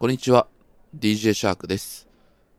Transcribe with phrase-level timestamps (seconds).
[0.00, 0.46] こんにちは。
[0.98, 2.08] DJ シャークです。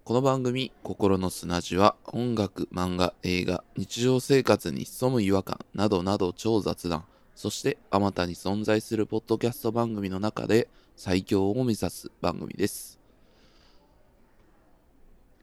[0.04, 7.04] この番組、心の砂地は、音楽、漫画、映画、日常生活に潜む違和感などなど超雑談、
[7.34, 13.00] そして、あまたに存在するポッドキャスト番組の中で、最強を目指す番組です。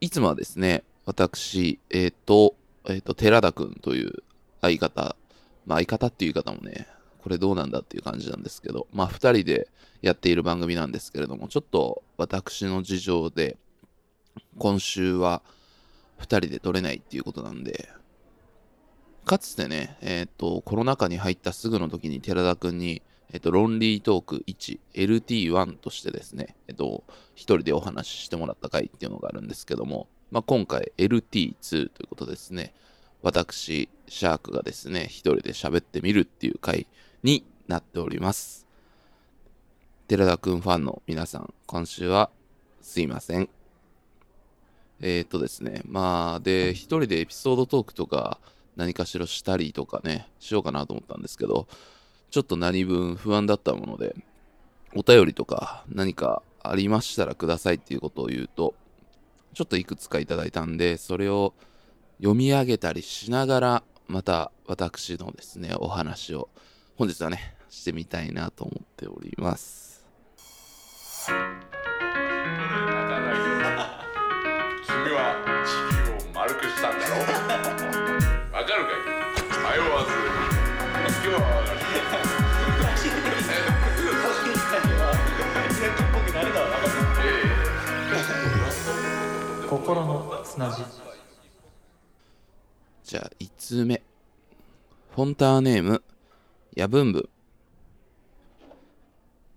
[0.00, 2.54] いつもはですね、私、えっ、と、
[2.88, 4.22] えっ、と、寺田くんという
[4.60, 5.16] 相方、
[5.66, 6.86] まあ相方っていう言い方もね、
[7.28, 9.68] これどうなんだっていう感じなんですけど、まあ二人で
[10.00, 13.58] やっている番組なんですけれども、ちょっと私の事情で、
[14.56, 15.42] 今週は
[16.20, 17.90] 2人で撮れないっていうことなんで、
[19.26, 32.72] かつてね、えっ、と、コロナ禍に入ったすぐの時に寺田くんに、えっ、と、ロンリートーク1、LT1 としてですね、えっ、と、一人でお話ししてもらった回っていうのがあるんですけども、まあ、今回 LT2 ということですね、
[33.20, 36.86] 私、シャークがですね、一人で喋ってみるっていう回
[37.22, 38.66] になっております。
[40.06, 42.30] 寺田くんファンの皆さん、今週は
[42.80, 43.48] すいません。
[45.00, 48.40] えー、っとですね、まあ、で、一人でエピソードトークとか
[48.76, 51.66] 何かしらしたりとかね、しようかなと思ったんですけど、
[52.30, 54.14] ちょっと何分不安だったもので、
[54.94, 58.74] お便りとか何かありましたらくださいっていうことを言うと、
[59.54, 61.52] ちょっといくつかいただいたんで、それを
[62.18, 66.48] 読み上げたりしながら、また私のですね、お話を
[66.98, 70.04] 本日はね、してみたいなと思っております。
[71.26, 71.36] 君
[75.14, 77.14] は地球を丸くしたんだろ？
[77.14, 77.18] う
[78.52, 79.78] わかるかい？
[79.78, 80.10] 迷わず。
[81.24, 81.78] 今日はわかる
[89.68, 90.82] 心の砂地
[93.04, 94.02] じゃあ、5つ目。
[95.14, 96.02] フォンターネーム、
[96.78, 97.28] やぶんぶん。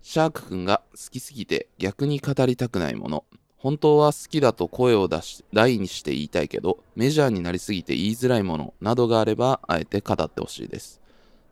[0.02, 3.24] シャークくんが好きすぎて逆に語りたくないもの。
[3.58, 11.00] 本当は好きだと声を出し、大にして言いたいけど、メジャーになりすぎて言いづらいものなどがあれば、あえて語ってほしいです。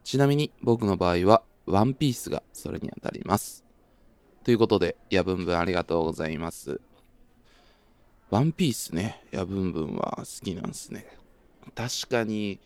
[0.03, 3.65] ちなみに僕の場合は、ワンピースがそれにあたります。
[4.43, 6.81] ということで、やぶんぶんありがとうございます。
[8.29, 11.07] ワンピースね、やぶんぶんは好きなんですね。
[11.77, 12.59] 確かに、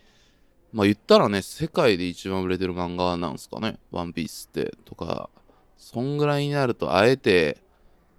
[0.74, 4.74] まあ言ったらね、世界で一番売れてる漫画なんですかね、ワンピースって。
[4.84, 5.30] とか、
[5.78, 7.62] そんぐらいになると、あえて、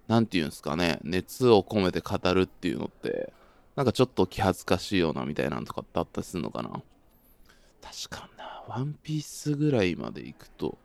[0.08, 3.30] なんていうんすかね、熱を込めて語るっていうのって、
[3.74, 6.70] なんかちょっと気恥ずかしいようなみたいなのとかってあったりするのかな？
[7.82, 10.78] 確かにな、ワンピースぐらいまで行くと、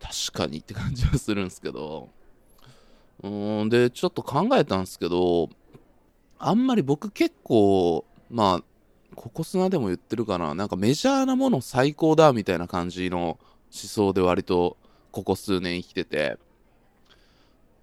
[0.00, 2.08] 確かにって感じはするんすけど、
[3.22, 5.50] うーん、で、ちょっと考えたんすけど、
[6.38, 8.64] あんまり僕結構、まあ、
[9.14, 13.38] ここ砂でも言ってるかな、なんかメジャーなもの最高だみたいな感じの思
[13.70, 14.76] 想で割と
[15.10, 16.38] ここ数年生きてて、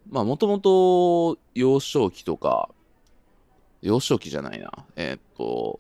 [0.10, 2.70] まあもともと幼少期とか、
[3.82, 5.80] 幼少期じゃないな、えーっと、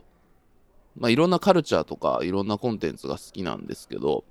[0.97, 4.23] まあいろんなカルチャーとかいろんなコンテンツが好きなんですけど、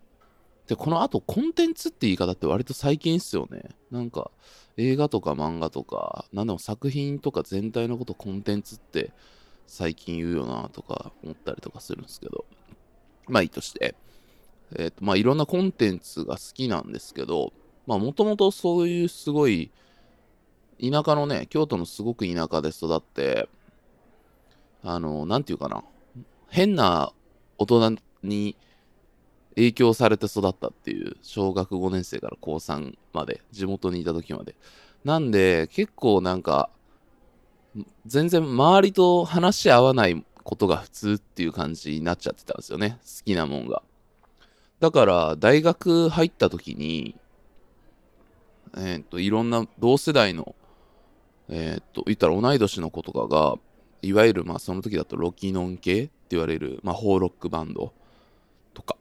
[0.67, 3.71] で、この後コンテンツって言い方って割と最近っすよね。
[3.91, 4.31] なんか
[4.77, 9.13] 映画とか漫画とか、なんでも作品とか全体のことコンテンツって
[9.69, 12.47] 最近言うよなとか思ったりとかするんですけど、
[13.29, 13.95] まあいいとして、
[14.77, 17.53] えっ、と、まあいろんなコンテンツが好きなんですけど、
[17.87, 19.71] まあもともとそういうすごい、
[20.81, 23.49] 田舎のね、京都のすごく田舎で育って、
[24.83, 25.85] あの、なんていうかな、
[26.49, 27.13] 変な
[27.59, 28.57] 大人に
[29.55, 34.55] 影響されて育ったっていう、小学5年生から高3まで、地元にいた時まで。
[35.05, 36.71] なんで、結構なんか、
[38.07, 42.99] 全然周りと話し合わないことが普通っていう感じになっちゃってたんですよね。
[43.03, 43.83] 好きなもんが。
[44.81, 47.17] だから、大学入った時に、
[48.77, 50.55] えっ、と、いろんな同世代の、
[51.49, 53.57] えっ、と、言ったら同い年の子とかが、
[54.03, 57.93] いわゆるまあその時だとロキノン系って言われる、まあ、ホーロックバンド
[58.75, 58.97] とか、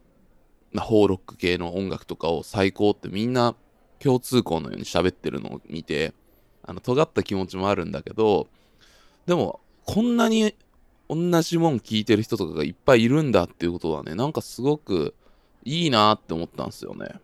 [0.72, 3.56] まあ、ホーロック系の音楽とかを最高ってみんな
[4.00, 6.14] 共通項のように喋ってるのを見て、
[6.64, 8.48] あの、尖った気持ちもあるんだけど、
[9.28, 10.56] でも、こんなに
[11.10, 15.14] 同じもん聞いてる人とかがいっぱいいるんだっていうことはね、なんかすごく
[15.64, 17.20] いいなって思ったんですよね。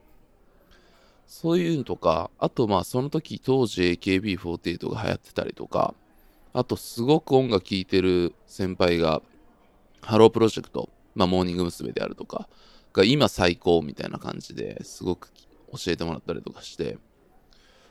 [1.27, 5.95] そういうのとか、あとまあその時当時 AKB48 が流行ってたりとか、
[6.53, 9.21] あとすごく音楽聴いてる先輩が、
[10.01, 11.93] ハロープロジェクト、まあモーニング娘。
[11.93, 12.49] であるとか、
[12.91, 15.31] が今最高みたいな感じですごく
[15.71, 16.97] 教えてもらったりとかして、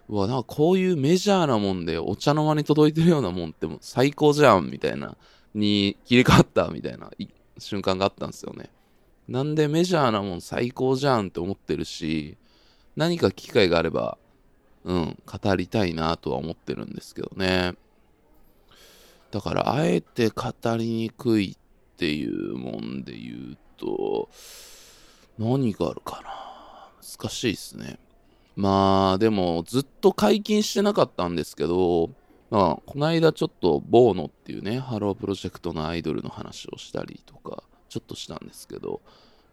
[0.09, 5.17] うわ、なんかこういうメジャーなもんでお茶の間に届いてるようなもんってもう最高じゃんみたいな、
[5.55, 7.29] に切り替わったみたいない
[7.59, 8.71] 瞬間があったんですよね。
[9.29, 12.37] なんでメジャーなもん最高じゃんって思ってるし、
[12.97, 14.19] 何か機会があれば、
[14.85, 17.75] うん、語りたいなとは思ってるんですけどね。
[19.31, 24.29] だから、あえて語りにくいっていうもんで言うと、
[25.39, 26.91] 何があるかな？
[27.01, 27.99] 難しいですね。
[28.57, 32.11] まあ、でも、ずっと解禁してなかったんですけど、
[32.51, 39.01] まあ、この間ちょっと、ボーノっていうね、ハロープロジェクトのアイドルの話をしたりとか、ちょっとしたんですけど、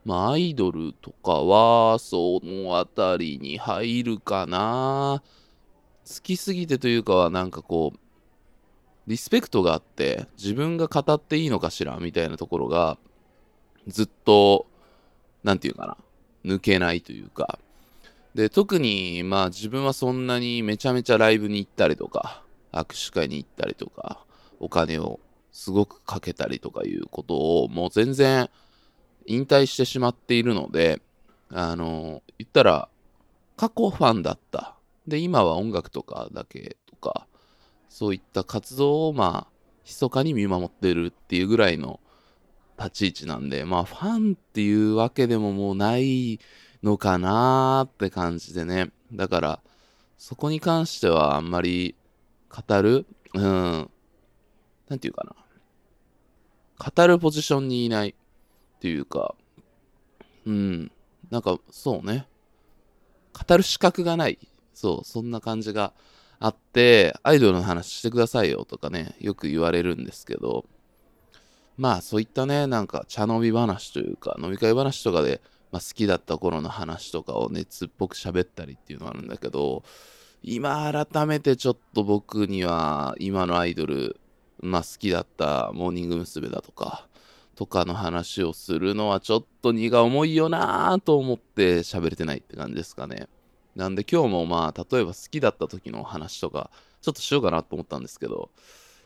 [0.04, 5.24] まあ、アイドルとかは、そのあたりに入るかな。
[6.06, 8.00] 好きすぎてというかは、なんかこう、
[9.08, 12.98] リスペクトがあって、自分が語っていいのかしらみたいなところが、
[13.88, 14.68] ずっと、
[15.44, 15.98] なんていうかな、
[16.46, 17.60] 抜けないというか。
[18.36, 24.26] で、特に、まあ自分はそんなにめちゃめちゃライブに行ったりとか、握手会に行ったりとか、
[24.60, 25.20] お金を
[25.52, 28.50] すごくかけたりとかいうことを、もう全然
[29.26, 31.02] 引退してしまっているので、
[31.52, 32.90] あの、言ったら、
[33.58, 34.76] 過去ファンだった。
[35.08, 37.28] で、今は音楽とかだけとか、
[37.90, 42.00] そういった活動を、まあ、密かに見守ってるっていうぐらいの
[42.78, 46.40] 立ち位置なんで、まあ、ファンっていうわけでももうない
[46.84, 48.92] のかなーって感じでね。
[49.14, 49.60] だから、
[50.18, 51.96] そこに関してはあんまり
[52.50, 53.90] 語るうん。
[54.88, 55.36] なんていうかな。
[56.78, 58.14] 語るポジションにいないっ
[58.80, 59.36] ていうか、
[60.46, 60.92] うん。
[61.30, 62.28] なんか、そうね。
[63.48, 64.40] 語る資格がない。
[64.74, 65.94] そう、そんな感じが
[66.40, 70.66] あって、アイドルの話してくださいよとかね、よく言われるんですけど、
[71.78, 75.42] まあそういったね、なんか茶飲み話というか、飲み会話とかで、
[75.72, 79.84] まあ、好きだった頃の話とかを熱っぽく喋ったりっていうのがあるんだけど、
[80.42, 84.20] 今改めてちょっと僕には今のアイドル、
[84.62, 86.50] まあ好きだったモーニング娘。
[86.50, 87.08] だとか、
[87.56, 93.28] とかの話をするのはちょっと荷が重いよなぁと思って喋れてないって感じですかね。
[93.76, 96.70] なんで今日もまあ例えば好きだった時の話とか
[97.02, 98.50] ちょっとしようかなと思ったんですけど、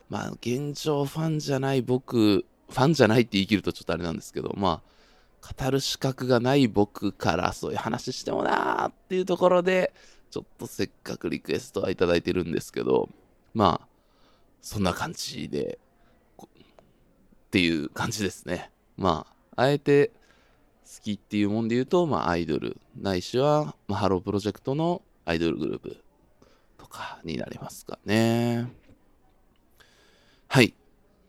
[0.09, 4.93] まあ現状ファンじゃない僕、ファンじゃないって言い切るとちょっとあれなんですけど、まあ
[5.43, 9.93] 語る資格がない僕からそういう話してもなーっていうところで、
[10.31, 13.09] ちょっとせっかくリクエストはいただいてるんですけど、
[13.53, 13.87] まあ、
[14.61, 15.79] そんな感じで、
[16.41, 16.47] っ
[17.51, 18.71] ていう感じですね。
[18.97, 20.07] まあ、あえて
[20.85, 25.97] 好きっていうもんで言うと、まあ、アイドル、ないしは、まあ、ハロープロジェクトのアイドルグループ
[26.77, 28.71] とかになりますかね。
[30.47, 30.73] はい。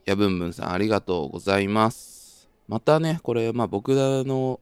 [0.07, 2.24] やぶんぶんさん、ありがとうございます。
[2.69, 4.61] またね、これ、まあ僕らの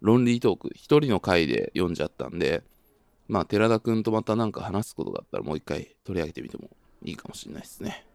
[0.00, 2.62] 論理トーク、一人の回で読んじゃったんで、
[3.28, 6.70] まあ寺田くんとまたなんか話すことがあったらもう一回取り上げてみても
[7.02, 8.06] いいかもしれないですね。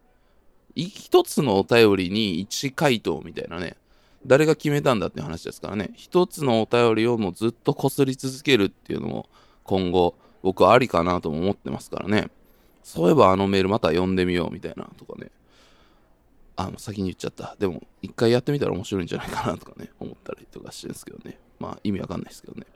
[0.74, 3.76] 一つのお便りに一回答みたいなね、
[4.26, 9.28] 誰が決めたんだって話ですからね、一つのお便りをもうずっとこすり続けるっていうのも
[9.62, 12.28] 今後僕はありかなとも思ってますからね。
[12.82, 15.30] そういえばあのメールまた読んでみようみたいなとかね。
[16.56, 17.56] あ、もう先に言っちゃった。
[17.58, 21.38] でも、一回やってみたら面白いんじゃないかなとかね、 思ったりとかしてるんですけどね。
[21.58, 22.66] まあ、意味わかんないですけどね。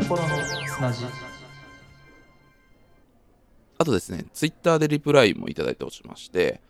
[0.00, 0.28] 心の
[0.66, 1.04] 砂地
[3.76, 6.60] あとですね、ツイッターでリプライもいただいておりまして、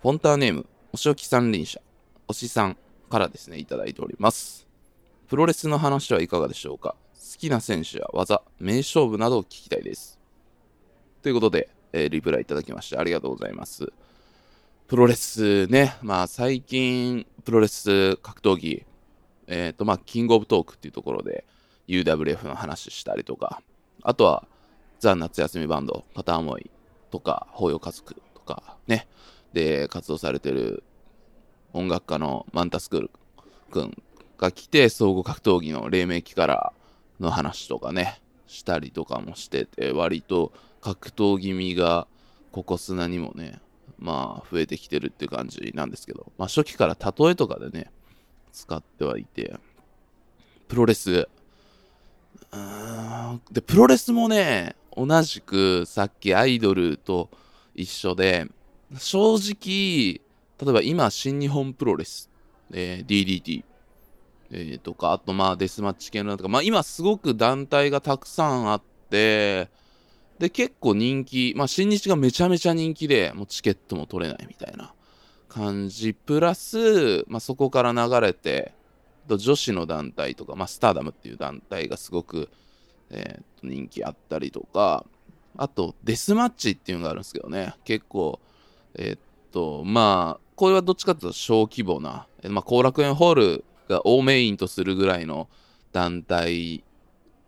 [0.00, 1.80] フォンターネーム、お仕置き三輪車、
[2.28, 2.76] おしさん
[3.10, 4.67] からですね、いただいております。
[5.28, 6.96] プロレスの話はいかがでしょうか？
[7.14, 10.18] 好きな選手や技、名勝負などを聞きたいです。
[11.22, 13.92] ということで、えーリプライいただきましてありがとうございます。
[14.86, 18.86] プロレスね、まあ最近、プロレス格闘技、
[19.46, 21.44] えっ、とまあ、キングオブトークっていうところで
[21.88, 23.60] UWF の話したりとか、
[24.02, 24.48] あとは
[24.98, 26.70] ザ・夏休みバンド、片思い
[27.10, 29.06] とか、法要家族とかね、
[29.52, 30.84] で、活動されてる
[31.74, 33.10] 音楽家のマンタスクール
[33.70, 34.02] 君
[34.38, 36.72] が来て、総合格闘技の黎明期から
[37.20, 42.06] の話とかね、したりとかもしてて、割と格闘技味が
[42.52, 43.60] ここ砂にもね、
[43.98, 47.90] まあ増えてきてるって感じなんですけど、まあ初期から例えとかでね、
[48.52, 49.58] 使ってはいて、
[50.68, 51.28] プロレス、
[53.50, 57.28] で、プロレスもね、同じくさっきアイドルと
[57.74, 58.46] 一緒で、
[58.96, 60.20] 正直、
[60.60, 62.30] 例えば今、新日本プロレス、
[62.72, 63.64] えー DDT、
[64.50, 69.68] えーとか、あとまあデスマッチ系のとか、まあ今すごく団体がたくさんあって、
[70.38, 74.94] で、結構人気、まあ新日がめちゃめちゃ人気で、もうチケットも取れないみたいな
[75.48, 78.72] 感じ、プラス、まあそこから流れて、
[79.28, 82.48] 女子の団体とか、まあスターダムっていう団体がすごく、
[83.10, 85.04] えーと人気あったりとか、
[85.56, 88.38] あとデスマッチっていうのがあるんですけどね、結構、
[88.94, 95.48] えーっと、まあ、これはどっちかというと小規模な、まあ、後楽園ホールがをメインとするぐらいの
[95.92, 96.84] 団体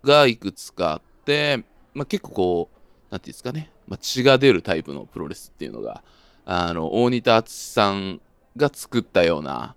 [0.03, 6.03] がいくつかあって、まあ、結構こう、なんていうんですかね、まあ、血が出るタイプのプロレスっていうのが、
[6.45, 8.21] あの、大仁田敦さん
[8.57, 9.75] が作ったような、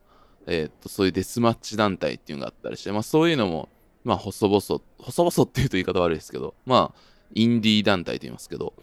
[0.48, 3.70] えーっと、そういうデスマッチ団体っていうのがあったりして、まあ、そういうのも、
[4.04, 7.00] まあ、細々、細々っていうと言い方悪いですけど、まあ、
[7.34, 8.74] インディー団体と言いますけど、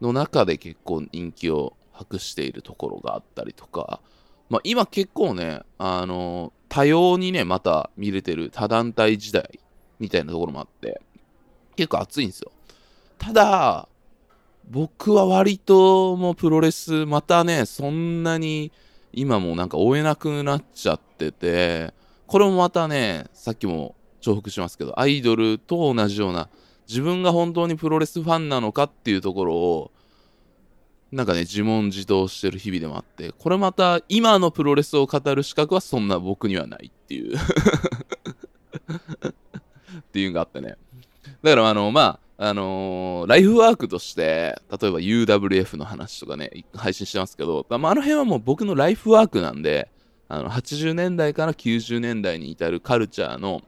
[0.00, 4.00] の中で結構人気を博しているところがあったりとか、
[4.48, 9.60] まあ、今結構ね、あの、多様にね、また見れてる他団体時代
[9.98, 11.00] みたいなところもあって、
[11.76, 12.52] 結構熱いんですよ。
[13.18, 13.88] ただ、
[14.70, 18.70] 僕は割ともうプロレス、またね、そんなに
[19.12, 21.94] 今もなんか追えなくなっちゃってて、
[22.26, 26.48] これもまたね、さっきも重複しますけど、アイドルと同じような、
[26.86, 29.90] 自分が本当にプロレスファンなのかっていうところを、
[31.10, 37.36] なんかね、自問自答してる日々でもあって、これまた今のプロレスを語る資格はそんな僕にはないっていう。
[40.00, 40.76] っていうのがあってね。
[41.42, 49.90] だからあの、まあ、あのーライフワークとして、例えば UWF の話とかね、配信してますけど、まあ、あの辺はもう僕のライフワークなんで、
[50.28, 53.62] あの、80年代から90年代に至るカルチャーの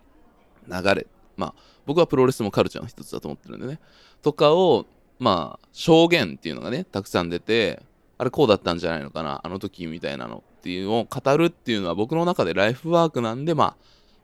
[0.69, 1.07] 流れ、
[1.37, 1.55] まあ、
[1.87, 3.81] 僕はプロレスもカルチャーの一つだと思ってるんでね、
[4.23, 4.87] とかを、
[5.21, 7.83] まあ、証言っていうのがね、たくさん出て、
[8.19, 13.77] あれこうだったんじゃないのかな、あの時みたいなのっていうのを語るっていうのは僕の中でライフワークなんで、ま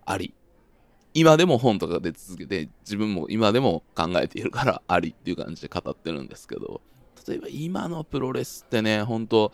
[0.05, 0.35] あ、あり。
[1.15, 6.81] 今でも本とか出続けて、自分も今でも考えているからありっていう感じで語ってるんですけど、
[7.27, 9.53] 例えば今のプロレスってね、本当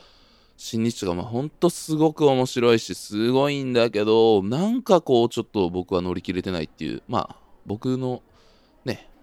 [0.57, 8.23] 新日とか、まあ本当すごく面白いし、すごいんだけど、なんかこうちょっと僕は乗り切れてないっていう、まあ僕の、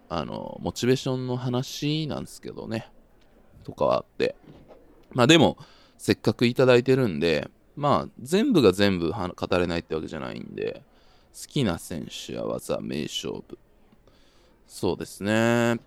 [0.09, 2.91] あの、モチベーションの話なんですけどね、
[3.63, 4.35] とかはあって。
[5.11, 5.57] まあでも、
[5.97, 10.83] せっかくいただいてるんで、まあ全部が全部は語れないってわけじゃないんで、
[11.39, 13.59] 好きな選手や技、名勝負。
[14.67, 15.77] そうですね。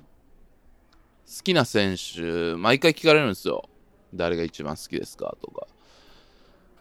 [1.27, 3.69] 好きな選手、毎回聞かれるんですよ。
[4.15, 5.67] 誰が一番好きですかとか。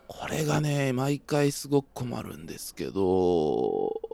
[0.07, 4.10] これがね、毎回すごく困るんですけど、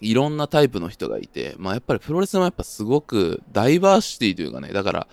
[0.00, 5.08] いろんなタイプの人がいて、まあやっぱりプロレスもやっぱすごくダイバーシティというかね、だから、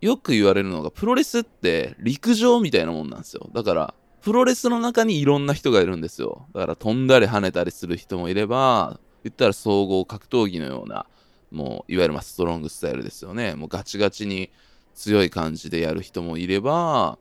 [0.00, 3.48] よく言われるのが、プロレスって陸上みたいなもんなんですよ。
[3.52, 6.46] だから、プロレスの中にいろんな人がいるんですよ。
[6.54, 11.06] だから飛んだり跳ねたりする人もいれば、言ったら総合格闘技のような、
[11.50, 13.54] もういわゆるまストロングスタイルですよね。
[13.54, 14.50] もうガチガチに
[14.94, 17.18] 強い感じでやる人もいれば、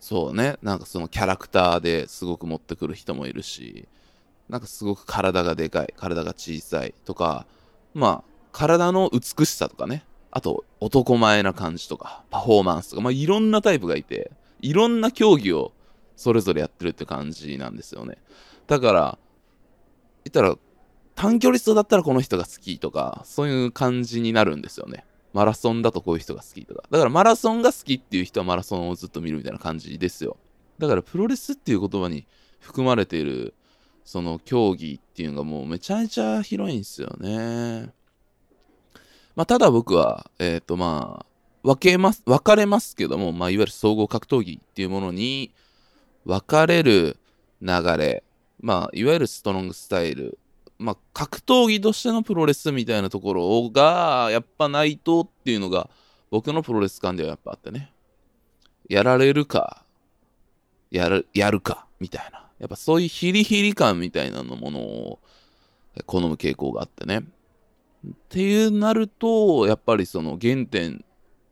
[0.00, 3.88] そうね、なんかそのキャラクターですごく持ってくる人もいるし、
[4.48, 7.46] なんかすごく体がでかい、体が小さいとか、
[7.94, 15.72] まあ、体の美しさとかね、あと男前な感じとか、パフォーマンスとか、まあいろんなタイプがいて、いろんな競技を
[16.16, 18.18] それぞれやってるって感じなんですよね。
[18.66, 19.18] だから、
[20.24, 20.56] 言ったら、
[21.14, 25.04] 短距離走だったらこの人が好きとか、そういう感じになるんですよね。
[25.32, 26.84] マラソンだとこういう人が好きとか。
[26.90, 30.36] だからマラソンが好きっていう人はマラソンをずっと見るみたいな感じですよ。
[30.78, 32.26] だからプロレスっていう言葉に
[32.58, 33.54] 含まれている、
[34.06, 37.90] その競技っていうのがもうめちゃめちゃ広いんですよね。
[39.34, 41.26] まあ、ただ僕は、えっ、とまあ、
[41.64, 45.52] 分けます、分かれますけども、まあ、いわゆる総合格闘技っていうものに
[46.24, 47.18] 分かれる
[47.60, 48.22] 流れ、
[48.60, 50.38] まあ、いわゆるストロングスタイル、
[50.78, 55.90] まあ、格闘技としてのプロレスみたいなところが、やっぱないとっていうのが、
[56.30, 57.92] 僕のプロレス感ではやっぱあってね。
[58.88, 59.84] やられるか、
[60.92, 62.45] やる、やるか、みたいな。
[62.58, 65.18] やっぱそういうヒリヒリ感みたいなのものを
[66.06, 67.20] 好む傾向があってね。
[68.06, 71.04] っていうなると、やっぱりその原点、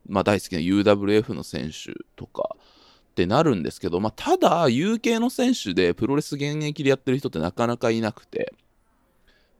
[0.07, 2.55] まあ大好きな UWF の選手とか
[3.11, 8.53] ってなるんですけど、まあただ U 系の選手でプロレス現役でやってる人ってなかなかいなくて、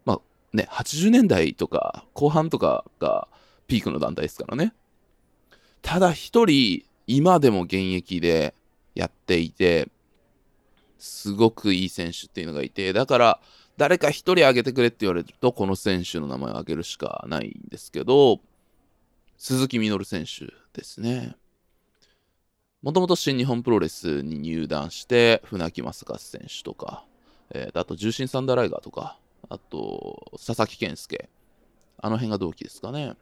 [0.06, 0.22] まあ
[0.54, 3.28] ね、80年代とか後半とかが
[3.68, 4.74] ピークの団体ですからね。
[5.82, 8.56] ただ一人、今でも現役で
[8.96, 9.90] やっていて、
[10.98, 13.40] すごくいい選手っていうのがいて、だから、
[13.78, 18.40] 誰か一人挙げてくれって言われると、この選手の名前を挙げるしかないんですけど、
[19.38, 21.36] 鈴木みのる選手ですね。
[22.82, 27.04] もともと新日本プロレスに入団して、船木正和選手とか、
[27.52, 29.18] えーあと重心サンダーライガーとか、
[29.50, 31.30] あと佐々木健介、
[31.98, 33.16] あの辺が同期ですかね。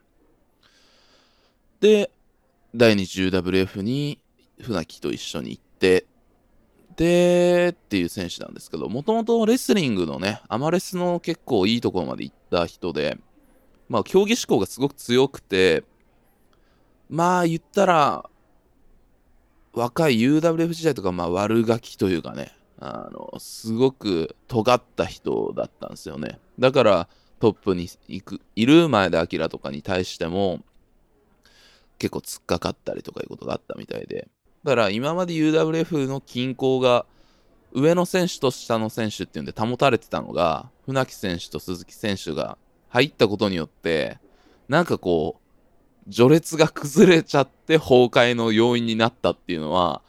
[1.79, 2.11] で、
[2.75, 4.19] 第2次 UWF に
[4.61, 6.05] 船木と一緒に行って、
[6.95, 13.17] で、っていう選手なんですけど、もともとレスリングのね、アマレスの結構いいところまで行った人で、
[13.89, 15.83] まあ、競技志向がすごく強くて、
[17.09, 18.29] まあ、言ったら、
[19.73, 26.39] 若い UWF 時代とか、まあ悪ガキというかね、あの、すごく尖った人だったんですよね。
[26.59, 27.09] だから
[27.39, 30.61] トップに行く、いる前田明とかに対しても、
[31.97, 34.27] 結構突っかかったりとかいうことがあったみたいで。
[34.63, 37.05] だから今まで UWF の均衡が
[37.73, 42.57] 上の選手と下の選手っていうんで保たれてたのが、船木選手と鈴木選手が
[42.89, 44.19] 入ったことによって、
[44.69, 45.37] なんかこ
[46.07, 50.01] う、序列が崩れちゃって崩壊の要因になったっていうのは、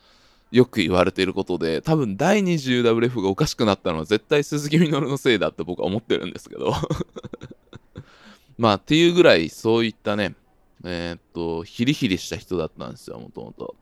[0.51, 6.73] よく言われていることで、多分第2次 UWF がおかしくなったのは絶対鈴木みのるのせいだって僕は思ってるんですけど
[8.57, 10.37] まあっていうぐらいそういったね、
[10.85, 13.75] えー、っと、ヒリヒリした人だったんですよ、もともと。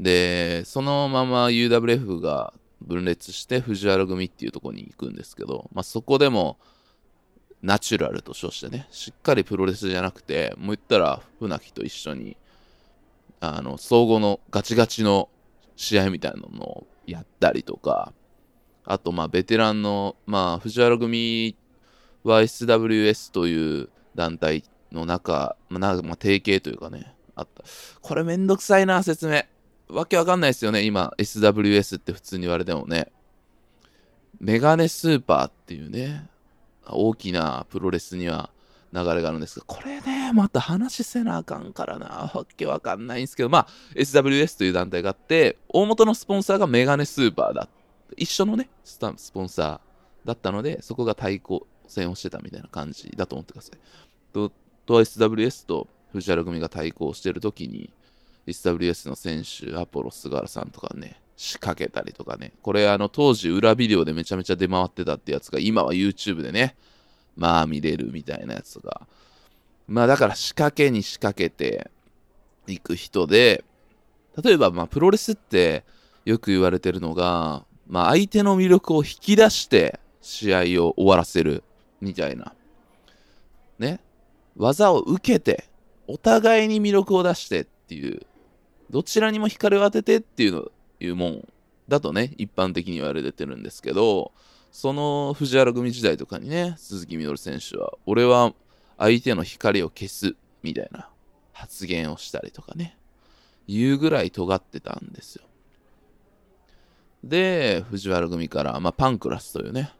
[0.00, 6.58] で、そのまま UWF が分裂して藤原組っていうとこに行くんですけど、まあ、そこでも
[7.62, 12.36] ナチュラルと称してね、しっかりプロレスじゃなくて、もう言ったら船木と一緒に、
[13.40, 15.28] あの、総合のガチガチの
[15.76, 18.12] 試合みたいなのをやったりとか、
[18.84, 21.56] あと、まあ、ベテランの、まあ、藤原組
[22.22, 27.64] は SWS という団体の中、まあ、まあ、提携というかね、あった。
[28.00, 29.42] これめんどくさいな、説明。
[29.88, 30.82] わけわかんないですよね。
[30.82, 33.10] 今、SWS って普通に言われてもね。
[34.40, 36.28] メガネスーパーっていうね、
[36.86, 38.50] 大きなプロレスには
[38.92, 47.68] 流れがあるんですが、これね、また話せなあかんからな、わけわかんないんですけど、まあ、SWS という団体があって、大元のスポンサーがメガネスーパーだ。
[48.16, 53.78] 一緒のね、スタスポンサーだったので、そこが対抗戦をしてたみたいな感じだと思ってください。
[54.32, 54.52] と、
[54.86, 57.90] と SWS と藤原組が対抗してるときに、
[58.48, 62.52] SWS の選手、アポロ菅原さんとかね、仕掛けたりとかね。
[62.62, 66.74] これ、あの、当時裏ビデオでめちゃめちゃ出回ってたってやつが、今は YouTube でね、
[67.36, 69.06] まあ見れるみたいなやつが。
[69.86, 71.90] まあだから仕掛けに仕掛けて
[72.66, 73.64] いく人で、
[74.42, 75.84] 例えば、まあプロレスって
[76.24, 81.62] よく言われてるのが、まあ相手の魅力を引き出して試合を終わらせる
[82.00, 82.52] みたいな。
[83.78, 84.00] ね。
[84.56, 85.68] 技を受けて、
[86.08, 88.26] お互いに魅力を出してっていう
[88.90, 90.70] どちらにも光を当ててっていうの
[91.00, 91.48] いうもん
[91.88, 94.32] だとね、一般的に言われてるんですけど、
[94.72, 98.52] その藤原組時代とかにね、鈴木みのる選手は、俺は
[98.98, 101.08] 相手の光を消すみたいな
[101.52, 102.96] 発言をしたりとかね、
[103.66, 105.44] 言うぐらい尖ってたんですよ。
[107.24, 109.92] で、藤原組から、まあ、パンクラスというね、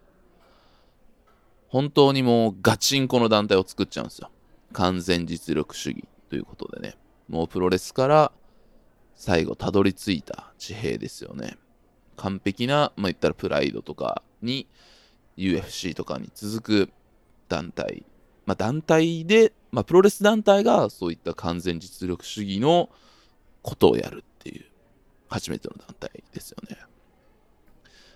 [1.69, 4.31] 本当にもうガチンコの団体を作っちゃうんですよ。
[4.73, 6.97] 完全実力主義ということでね、
[7.29, 8.33] もうプロレスから
[9.19, 11.59] 最後たどり着いた地平ですよね。
[12.17, 14.69] 完璧な、まあ、言ったらプライドとかに
[15.37, 16.93] UFC とかに続く
[17.49, 18.07] 団体。
[18.47, 22.91] まあ、団体で、まあ、プロレス団体がそういった完全実力主義の
[23.63, 24.65] ことをやるっていう
[25.29, 26.79] 初めての団体ですよね。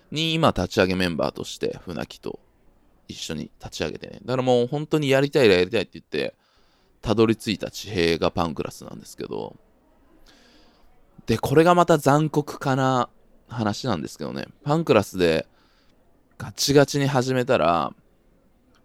[0.09, 2.39] に今立ち上げメンバーとして船木と
[3.09, 4.19] 一緒に立ち上げてね。
[4.23, 6.33] だからもう本当にやりたいらやりたいって言って
[7.01, 9.57] たどり着いた地平がパンクラスなんですけど、
[11.25, 13.09] で、これがまた残酷かな
[13.47, 14.47] 話なんですけどね。
[14.63, 15.47] パンクラスで
[16.37, 17.93] ガチガチに始めたら、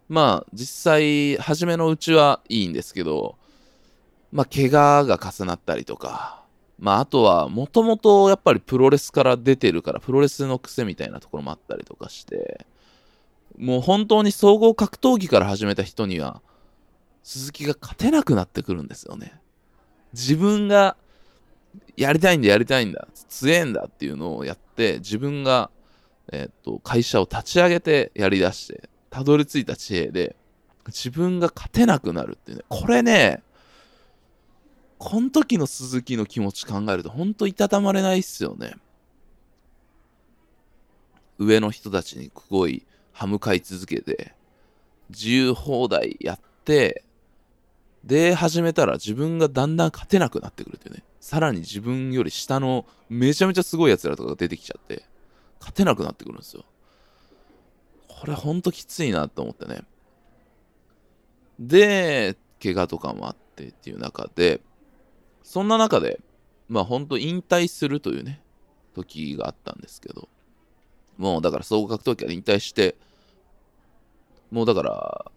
[0.09, 3.37] まあ実際初めのうちはいいんですけど、
[4.33, 6.45] まあ怪我が重なったりとか、
[6.79, 12.67] まああとはもともとやっぱりプロレスから出てるからプロレスの癖みたいなところもあったりとかして、
[13.59, 16.41] もう本当に総合格闘技から始めた人には
[17.25, 19.41] 鈴木が勝てなくなってくるんですよね。
[20.13, 20.97] 自分が
[21.97, 25.71] やりたいんだ、やりたいんだ、強えんだっていうのをやって、自分が、
[26.33, 30.37] えー、っと、会社を立ち上げてやりだして、たどり着いた知恵で、
[30.87, 33.43] 自分が勝てなくなるっていうね、これね、
[34.99, 38.75] この時の鈴木の気持ち考えると、ほんといたたまれないっすよね。
[41.39, 44.35] 上の人たちにすごい歯向かい続けて、
[45.11, 47.05] 自由放題やって、
[48.05, 51.03] で、始めたら自分がだんだん勝てなくなってくるっていうね。
[51.21, 55.05] さらに自分より下のめちゃめちゃすごい奴らとかが出てきちゃって、
[55.59, 56.65] 勝てなくなってくるんですよ。
[58.09, 59.83] これほんときついなと思ってね。
[61.59, 64.61] で、怪我とかもあってっていう中で、
[65.43, 66.21] そんな中で、
[66.69, 68.43] まあほんと引退するというね、
[68.95, 70.29] 時があったんですけど、
[71.17, 72.97] もうだから総合格闘技から引退して、
[74.51, 75.33] もうだから、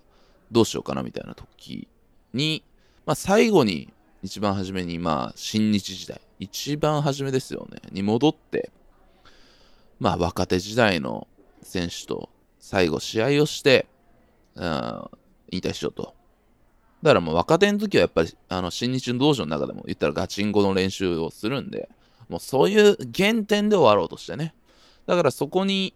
[0.52, 1.88] どうしようかなみたいな時
[2.34, 2.63] に、
[3.06, 3.91] まあ最後に
[4.23, 8.71] 一番初めに、まあ、新日時代、一番初めですよね、に戻って、
[9.99, 11.27] まあ、若手時代の
[11.62, 12.29] 選手と
[12.60, 13.88] 最後試合をして、
[14.55, 15.10] うん、
[15.51, 16.13] 引退しようと
[17.01, 21.89] だからもう若手の時はやっぱり、あの、新日の道場の中でも言ったらガチンコの練習をするんで、
[22.29, 24.53] もうそういう原点で終わろうとしてね。
[25.07, 25.95] だからそこに、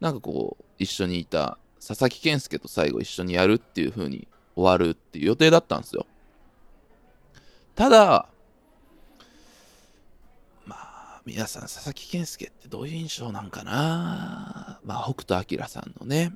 [0.00, 6.06] なんかこう、一緒にいた佐々木健介と最後一緒にやるっていう風に終わるっていう予定だったんですよ。
[7.76, 8.28] ただ、
[10.64, 14.80] まあ、皆さん佐々木健介ってどういう印象なんかな？
[14.82, 16.32] まあ、北斗晶さんのね、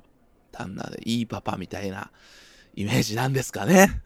[0.51, 2.11] 旦那でいいパパみたいな
[2.75, 4.01] イメージなんですかね？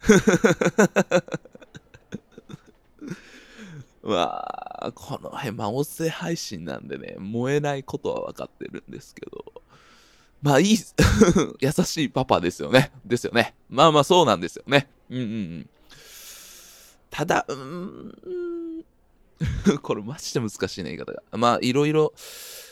[4.02, 9.44] まあ、この辺、まあ、音声配信なんでね、燃えないことは分かってるんですけど、
[10.40, 10.78] まあ、いい、
[11.60, 12.92] 優しいパパですよね。
[13.04, 13.54] ですよね。
[13.68, 14.88] まあまあ、そうなんですよね。
[15.10, 15.26] うんうんう
[15.58, 15.68] ん。
[17.16, 18.84] ただ、うーん、
[19.80, 21.22] これマジで難しいね、言い方が。
[21.32, 22.12] まあ、いろいろ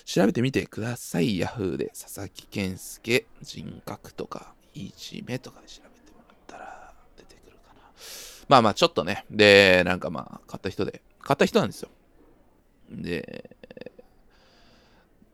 [0.04, 1.38] 調べてみてください。
[1.38, 7.80] ヤフーで佐々木健介人格とか、いじめとかで調べてもらったら出てくるかな。
[8.48, 9.24] まあまあ、ちょっとね。
[9.30, 11.88] で、なんかまあ、買った人で、買った人なんですよ。
[12.90, 13.56] で、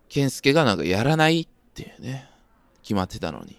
[0.08, 2.30] 健介がなんかやらないっていうね、
[2.82, 3.58] 決まってたのに、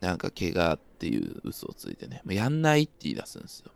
[0.00, 3.72] なんか怪我っていう嘘をついてね、やんないって言い出すんですよ。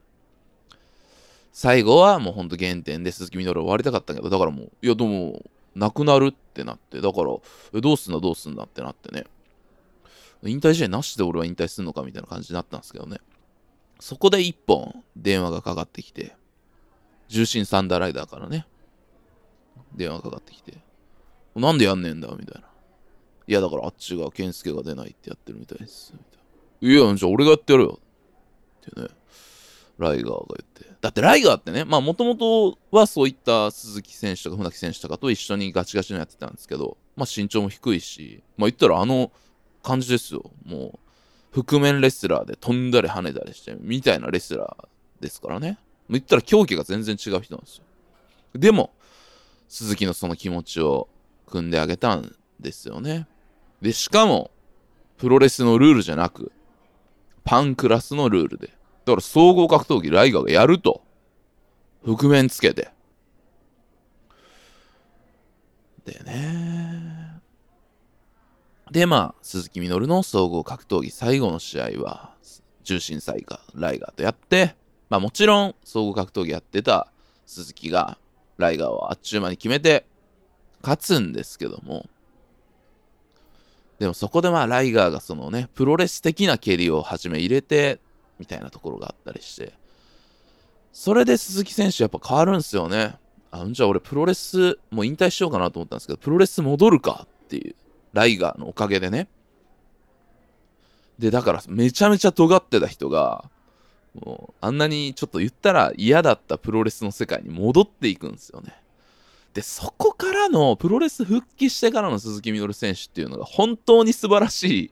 [1.57, 5.43] 最後はもうほんと原点で鈴木みのる終わりたかったけど、だからもう、いやでも、
[5.75, 9.25] なくなるってなって、だから、どうすんだどうすんだってなってね、
[10.45, 13.21] 引退試合なしで俺は引退するのかみたいな感じになったんですけどね。
[14.01, 16.37] そこで一本電話がかかってきて、
[17.29, 18.67] 重心サンダーライダーからね、
[19.95, 20.75] 電話かかってきて、
[21.55, 22.69] なんでやんねんだみたいな。
[23.47, 26.13] いや、だからあっちが健介が出ないってやってるみたいです。
[26.13, 26.39] みたい
[26.83, 27.07] な。
[27.07, 27.99] いや、じゃあ俺がやってやるよ。
[28.91, 29.09] ってね、
[29.99, 30.87] ライガーが言って。
[31.01, 39.33] だってライガーってね、まあもともとはそういった鈴木選手とか船木選手とかと一緒にガチガチのやってたんですけど、まあ身長も低いし、まあ言ったらあの
[39.83, 40.51] 感じですよ。
[40.65, 40.99] も
[41.55, 45.79] う、覆面レスラーで飛んだり跳ねたりして、みたいなレスラーですからね。
[46.11, 47.85] 言ったら狂気が全然違う人なんですよ。
[48.55, 48.93] でも、
[49.69, 51.09] 鈴木のその気持ちを
[51.47, 53.27] 組んであげたんですよね。
[53.81, 54.51] で、しかも、
[55.17, 56.53] プロレスのルールじゃなく、
[57.45, 58.76] パンクラスのルールで。
[59.07, 61.01] だから総合格闘技ライガーがやると。
[62.05, 62.91] 覆面つけて。
[66.05, 67.41] でね。
[68.91, 72.35] で、まあ、鈴木みのるの総合格闘技最後の試合は、
[72.83, 74.75] 重心サイガー、ライガーとやって、
[75.09, 77.13] まあもちろん、総合格闘技やってた
[77.47, 78.19] 鈴木が、
[78.57, 80.07] ライガーをあっちゅう間に決めて、
[80.83, 82.09] 勝つんですけども、
[84.01, 88.01] でもそこでまあライガーがそのね、プロレス的な蹴りをはじめ入れて、
[88.39, 89.73] みたいなところがあったりして、
[90.93, 93.17] それで鈴木選手やっぱ変わるんすよね。
[93.51, 97.75] あ、じゃあ俺プロレスもう引退しようかなと思ったんですけど、プロレス戻るかっていう、
[98.13, 99.29] ライガーのおかげでね。
[101.19, 103.51] で、だからめちゃめちゃ尖ってた人が、
[104.15, 108.75] もうあんなにちょっと言ったら嫌だったプロレスの世界に戻っていくんですよね。
[109.53, 114.91] で、そこからの、プロレス復帰してからの鈴木みのる選手っていうのが本当に素晴らしい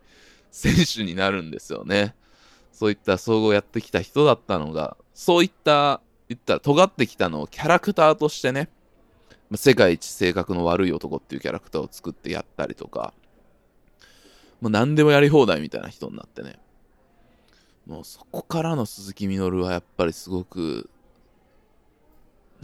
[0.50, 2.14] 選手になるんですよね。
[2.74, 8.68] そういった総合やってきた人だったのが、そういった、言ったら尖ってきたのをキャラクターとしてね、
[9.54, 13.14] 世界一性格の悪い男っていうキャラクターを作ってやったりとか、
[14.60, 16.58] もう何でもやり放題みたいな人になってね。
[17.86, 20.88] もうそこからの鈴木みのるはやっぱりすごく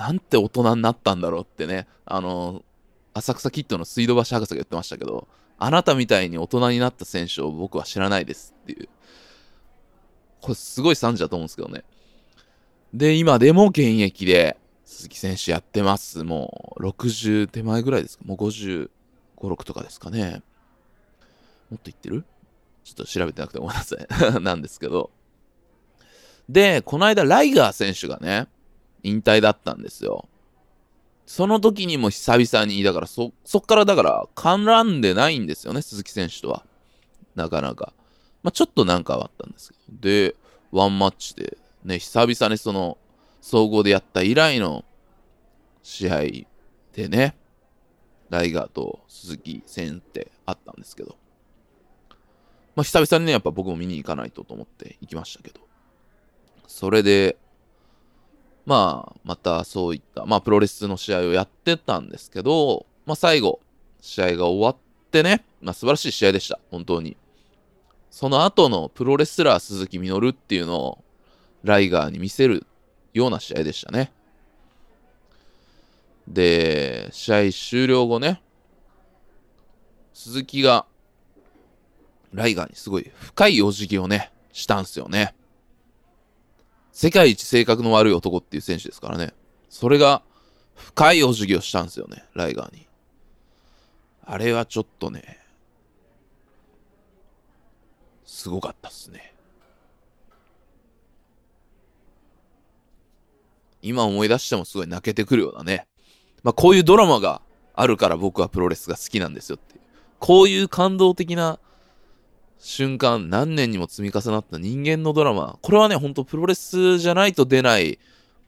[0.01, 2.62] なんて大人になったんだろうってね、あの、
[3.12, 8.88] 浅草キッドの水道橋博士が言ってましたけど、あなたみたいに大人になった選手を僕は知らないですっていう。
[10.40, 11.85] これすごい惨事だと思うんですけどね。
[12.92, 16.24] で、今でも現役で鈴木選手やってます。
[16.24, 18.88] もう60手前ぐらいですかもう55、
[19.38, 20.42] 6とかですかね。
[21.70, 22.24] もっと言ってる？
[22.83, 24.07] ちょっと調べてなくてごめんなさい。
[24.42, 25.11] なんですけど。
[26.48, 28.48] で、この間ライガー選手がね、
[29.03, 30.29] 引退だったんですよ。
[31.26, 36.66] その時にも久々に、だからそ、そっからだから絡んでないんですよね、鈴木選手とは。
[37.37, 37.92] なかなか。
[38.42, 40.00] まあ、ちょっとなんかあったんですけど。
[40.00, 40.35] で、
[40.72, 42.98] ワンマッチで、ね、久々にその、
[43.40, 44.85] 総合でやった以来の
[45.83, 46.20] 試合
[46.92, 47.37] でね、
[48.29, 51.16] ライガーと鈴木戦ってあったんですけど。
[52.76, 55.61] まあ、久々にね、やっぱ僕も見に行かないとと思って行きましたけど。
[56.66, 57.37] それで、
[58.66, 63.61] まあ、またそういった、まあ、プロレスの試合をやってたんですけど、まあ、最後、
[64.00, 64.76] 試合が終わっ
[65.11, 66.61] てね、まあ、素晴らしい試合でした。
[66.70, 67.16] 本当に。
[68.11, 71.05] その後のプロレスラー鈴木みのるっていうのを、
[71.62, 72.66] ライガーに見せる
[73.12, 74.12] ような試合でしたね。
[76.27, 78.42] で、試合終了後ね、
[80.14, 80.87] 鈴木が、
[82.33, 85.35] ライガーにすごい深いお辞儀をね、したんすよね。
[86.92, 89.33] 世界一性格の悪い男っていう選手ですからね。
[89.68, 90.23] それが、
[90.75, 92.87] 深いお辞儀をしたんですよね、ライガーに。
[94.25, 95.39] あれはちょっとね、
[98.30, 99.34] すごかったっすね。
[103.82, 105.88] 今思い出してもすごい泣けてくるようなね。
[106.44, 107.42] まあこういうドラマが
[107.74, 109.80] あるから僕はプロレスが好きなんですよっていう。
[110.20, 111.58] こういう感動的な
[112.60, 115.58] 瞬間、何年にも積み重なった人間のドラマ。
[115.60, 117.98] これはね、ほんとプロレスじゃないと出ない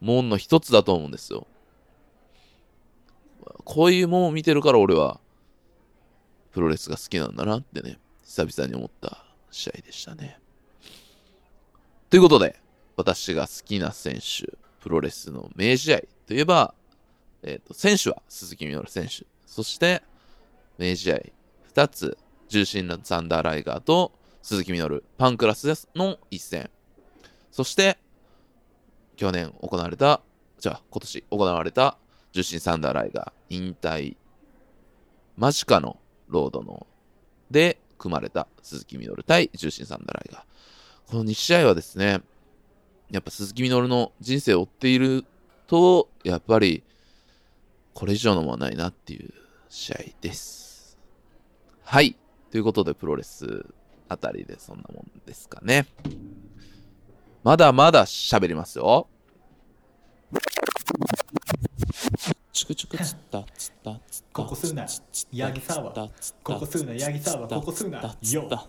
[0.00, 1.48] もんの一つだと思うんですよ。
[3.64, 5.18] こういうもんを見てるから俺は、
[6.52, 10.40] プロレスが好きなんだなってね、久々に思った試合でしたね。
[12.10, 12.60] ということで、
[12.96, 16.74] 私が好きな選手、プロレスの名試合といえば、
[17.42, 19.26] えっ、と、選手は鈴木みのる選手。
[19.46, 20.02] そして、
[20.78, 21.20] 名試合
[21.74, 24.12] 2つ、重心のサンダーライガーと
[24.42, 26.70] 鈴木みのる、パンクラスの一戦。
[27.50, 27.98] そして、
[29.16, 30.22] 去年行われた、
[30.58, 31.96] じゃあ今年行われた
[32.32, 34.16] 重心サンダーライガー引退
[35.36, 36.86] 間近のロードの
[37.50, 40.42] で組まれた鈴木みのる対重心サンダーライガー。
[41.08, 42.20] この2試合はですね、
[43.12, 45.24] やっぱ鈴木みのるの人生を追っている
[45.68, 46.82] と、やっぱり
[47.94, 49.32] これ以上のものはないなっていう
[49.68, 50.98] 試合です。
[51.84, 52.16] はい。
[52.50, 53.66] ということで、プロレス
[54.08, 55.86] あたりでそんなもんですかね。
[57.44, 59.06] まだまだ喋りますよ。
[62.52, 64.86] チクチクつったつったつったここすうな
[65.32, 66.10] ヤギサワこ
[66.58, 68.48] こすうなヤギサワここすうなよ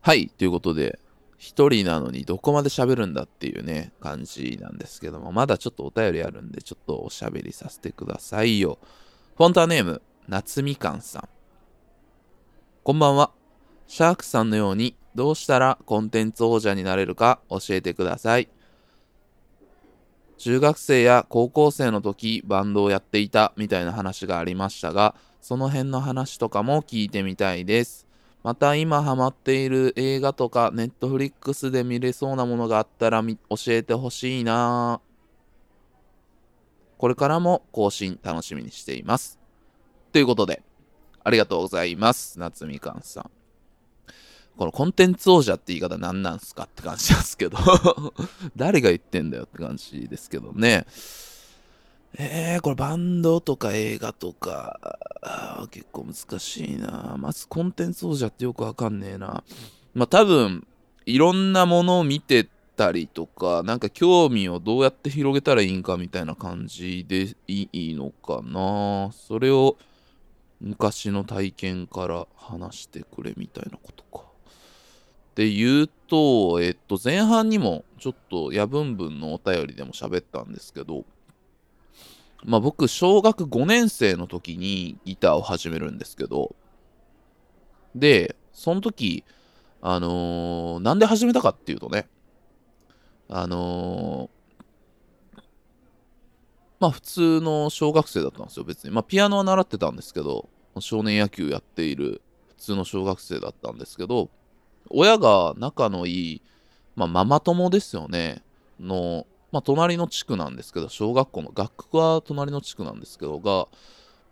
[0.00, 0.98] はい、ということで、
[1.36, 8.78] 一人なのにどこまで喋るんだっていうね、感じなんですけども、まだちょっとお便りあるんで、ちょっとおしゃべりさせてくださいよ。
[9.36, 11.28] フォンターネーム、夏みかんさん。
[12.82, 13.32] こんばんは。
[13.86, 18.48] シャークさんのように、どうしたらコンテンツ王者になれるか教えてください。
[20.38, 28.06] 中学生や高校生の時バンドをやっていたみたいな話がありましたが、その辺の話とかも聞いてみたいです。
[28.44, 35.00] また今ハマっている映画とかネットフリックスで見れそうなものがあったら教えてほしいな
[36.98, 39.38] これからも更新楽しみにしています。
[40.12, 40.62] ということで、
[41.22, 42.38] ありがとうございます。
[42.38, 43.37] 夏みかんさん。
[44.58, 47.56] このコンテンツ王者って言い方何なんすかって感じなんですけど
[48.56, 50.84] 誰が言ってんだよって感じですけどね。
[52.16, 54.98] えー、これバンドとか映画とか、
[55.70, 57.16] 結構難しいな。
[57.18, 59.44] まずコンテンツ王者ってよくわかんねえな。
[59.94, 60.66] まあ多分、
[61.06, 69.12] いろんなものを見てたりとか、なんか興味をどうやって広げたらいいんかみたいな感じでいいのかな。
[69.12, 69.76] それを
[70.60, 74.27] 昔の体験から話してくれみたいなことか。
[75.38, 81.04] って言うと、えっと、前半にもちょっと夜分分のお便りでも喋ったんですけど、
[82.42, 86.56] まあ僕、小学5年生の時にギターを始めるんですけど、
[87.94, 89.22] で、その時、
[89.80, 92.08] あのーなんで始めたかっていうとね、
[93.28, 95.40] あのー
[96.80, 98.90] まあ普通の小学生だったんですよ、別に。
[98.90, 100.48] まあピアノは習ってたんですけど、
[100.80, 104.30] 少年野球やっている普通の小学生だったんですけど、
[104.90, 106.42] 親が仲のいい、
[106.96, 108.42] まあママ友ですよね、
[108.80, 113.68] の、まあ隣の地区なんですけど、小学校の学区は隣の地区なんですけど、が、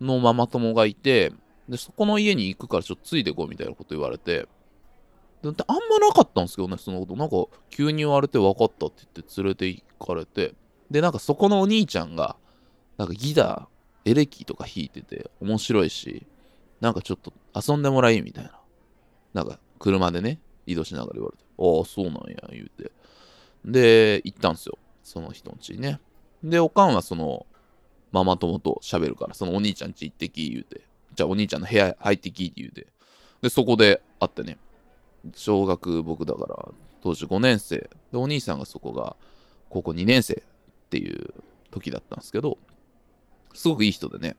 [0.01, 1.33] のママ友がいて、
[1.69, 4.47] で、そこの家に行くからちょっとついてこいみたいなこと言われて、
[5.43, 7.17] であんまなかったんですけどね、そのこと。
[7.17, 7.37] なんか、
[7.71, 10.55] 急に言われて分かったって言って連れて行かれて、
[10.91, 12.37] で、なんかそこのお兄ちゃんが、
[12.97, 16.27] なんかギター、エレキとか弾いてて面白いし、
[16.81, 18.53] なんかちょっと遊んでもらいみたいな。
[19.35, 22.93] なんか車でね、移動しながら言われて、ああ、そうなんや、言うて。
[23.65, 24.79] で、行ったんですよ。
[25.03, 26.01] その人ん家にね。
[26.43, 27.47] で、おかんはその、
[28.13, 30.83] ママ友と喋るから、そのお兄ちゃん家行ってき、言うて。
[31.15, 32.87] じゃあお兄ちゃんの部屋入ってき、って言うて。
[33.43, 34.59] で、そこで会ってね。
[35.35, 36.69] 小学僕だから、
[37.03, 37.77] 当時5年生。
[38.13, 39.17] で、お兄さんがそこが
[39.69, 41.35] 高校2年生っていう
[41.71, 42.59] 時だったんですけど、
[43.55, 44.37] すごくいい人でね。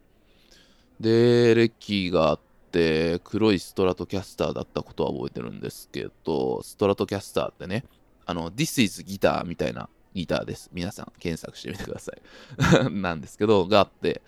[0.99, 2.39] で、歴があっ
[2.71, 7.85] て、黒いストラトキャスターだったことは覚えてるんですけど、ストラトキャスターってね、
[8.25, 10.69] あの、This is Guitar みたいなギターです。
[10.73, 12.91] 皆さん検索してみてください。
[12.91, 14.21] なんですけど、があって、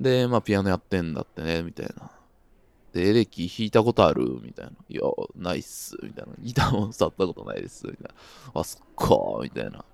[0.00, 2.10] で、まあ、ピアノやってんだってね、みたいな。
[2.92, 4.72] で、エレキ弾いたことあるみたいな。
[4.88, 5.02] いや、
[5.36, 5.96] ないっす。
[6.02, 6.32] みたいな。
[6.38, 7.86] ギターも触ったことないです。
[7.86, 8.02] みたい
[8.54, 8.60] な。
[8.60, 9.84] あ、そっかーみたいな。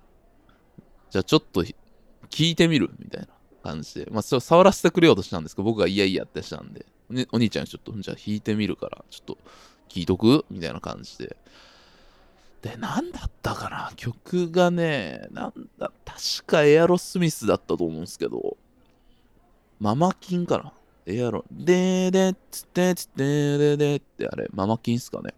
[1.09, 1.63] じゃあちょっと
[2.29, 3.27] 聞いてみるみたいな
[3.63, 4.07] 感じで。
[4.11, 9.37] まあ、それを触らせてくれようとしたんですけど、僕がいやいやってしたんで、ね、お兄ちゃんちょっと、じゃあ弾いてみるから、ちょっと
[9.89, 10.45] 聞いとく？
[10.49, 11.35] みたいな感じで。
[12.61, 13.91] で、なんだったかな？
[13.95, 18.57] 曲がね、なんだ、確かエアロスミスだったと思うんですけど、
[19.79, 20.73] ママキンかな？
[21.05, 23.23] エアロ、でーでーつってつって
[23.57, 25.33] でーでーってあれ、ママキンっすかね？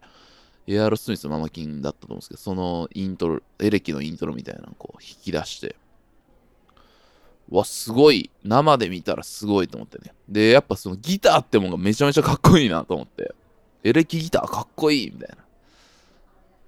[0.66, 5.76] エアロスミスママキンだったと思うんですけど、そのイントロ、エレキのイントロみたいなのをこう引き出して、
[7.50, 8.30] わ、すごい。
[8.44, 10.14] 生で見たらすごいと思ってね。
[10.28, 13.34] で、やっぱそのギターってもんがめちゃめちゃかっこいいなと思って。
[13.84, 15.42] エレキギターかっこいいみたいな。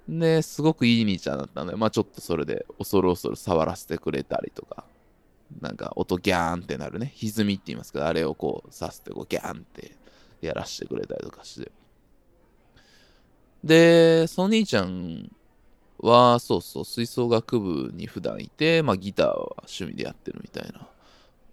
[0.08, 4.84] で、すごくいい兄ちゃんだったんで、まあちょっとそれで恐る恐る触らせてくれたりとか、
[5.60, 9.96] なんか音ギャーンってなるね、歪みって言いますけど、あれをこうさせてこうギャーンって
[10.42, 11.72] やらせてくれたりとかして。
[13.62, 15.30] で、その兄ちゃん
[16.04, 20.86] は、そうそう、吹奏楽部に普段いて、まあギターは趣味でやってるみたいな。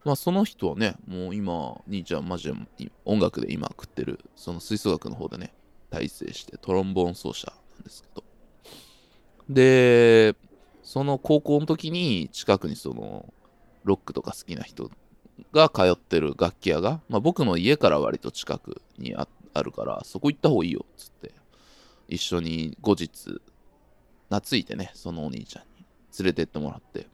[0.04, 5.54] まあその人はね、もう今、兄ちゃんマジで音楽で今食ってる、その吹奏楽の方でね、
[5.90, 8.24] 大成してトロンボーン奏者なんですけど。
[9.50, 10.36] で、
[10.84, 13.32] その高校の時に近くにその
[13.84, 14.90] ロックとか好きな人
[15.52, 21.34] が通ってる楽器屋が、まあ、僕の家から割と近くにああるから、そこ行った方がいいよっつって、
[22.08, 23.42] 一緒に後日、
[24.32, 25.86] 懐いてね、そのお兄ちゃんに
[26.18, 27.08] 連れてってもらって。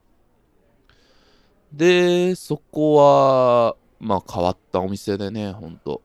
[1.73, 6.03] で、そこは、まあ変わったお店でね、ほんと。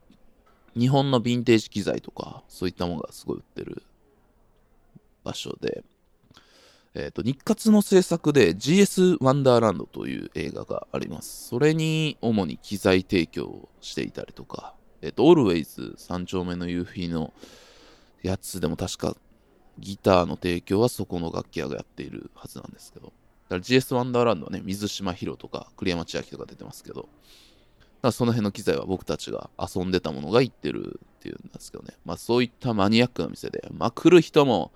[0.74, 3.82] 日本のヴィンテージ機材とか、そういったものがすごい売ってる
[5.22, 5.84] 場所で、
[6.94, 11.48] えっ、と、日活の制作で GS ワンダーランドという映画があります。
[11.48, 17.34] それに主に機材提供をしていたりとか、えっ、と、Always 三丁目の夕日の
[18.22, 19.16] やつでも確か
[19.78, 23.14] ギターの提供はそこの楽器屋がやっているはずなんですけど、だか
[23.56, 27.08] ら GS ワンダーランドはね、水島ヒロとか栗山千明とか出てますけど、だか
[28.02, 31.94] らその辺の機材は僕たちが遊んでたものが行ってるっていうんですけどね。
[32.04, 34.72] まあそういったマニアックな店で、まあ来る人も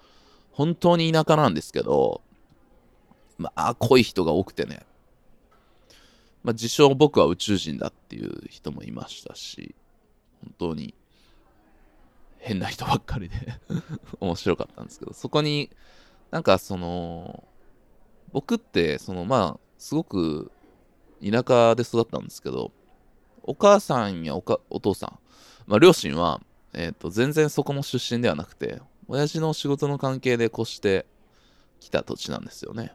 [0.53, 2.23] 本当に田舎なんですけど、
[3.39, 4.87] まあ濃い人が多くてね。
[6.43, 9.75] まあ自称僕は宇宙人だっていう人もいましたし、
[10.43, 10.95] 本当に
[12.47, 13.37] 変な人ばっかりで。
[14.21, 15.69] 面白かったんですけど、そこに
[16.31, 17.43] なんかその、
[18.33, 20.53] 僕ってそのまあすごく
[21.21, 22.71] 田舎で育ったんですけど、
[23.43, 25.19] お母さんやおかお父さん、
[25.67, 26.41] まあ、両親は、
[26.73, 31.07] えー、と全然そこの出身ではなくて、親父の仕事の関係で越して
[31.81, 32.93] きた土地なんですよね。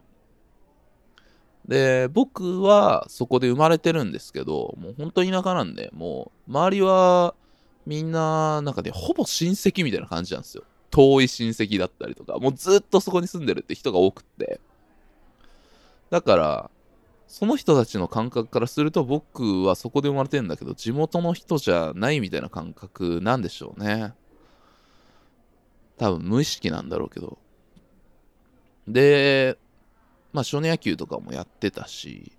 [1.66, 7.34] で、僕はそこで生まれてるんですけど、もう本当に田舎なんで、もう周りは
[7.86, 10.64] みんな、なんかね、ほぼ親戚みたいな感じなんですよ。
[10.90, 14.60] 遠い親戚だったりとか、もうずっとそこに住んでるって人が多くって。
[16.10, 16.70] だから、
[17.32, 24.12] その人たちの感覚からすると僕はそこで生まれてんだけど地元の人じゃないみたいな感覚なんでしょうね。
[25.96, 27.38] 多分無意識なんだろうけど。
[28.86, 29.56] で、
[30.34, 32.32] まあ少年野球とかもやってたし、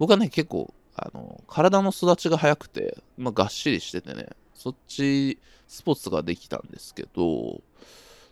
[0.00, 5.38] 僕はね結構あの体の育ちが早くて、まあ、がっしりしててね、そっち
[5.68, 7.62] スポーツができたんですけど、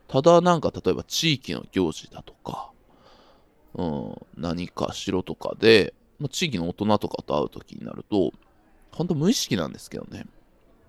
[0.09, 2.71] ただなんか例えば地域の行事だとか、
[3.75, 8.33] うん、何かしろとかで、まあ、地域の大人とかと会う時になると、
[8.93, 10.27] ほんと無意識なんですけどね。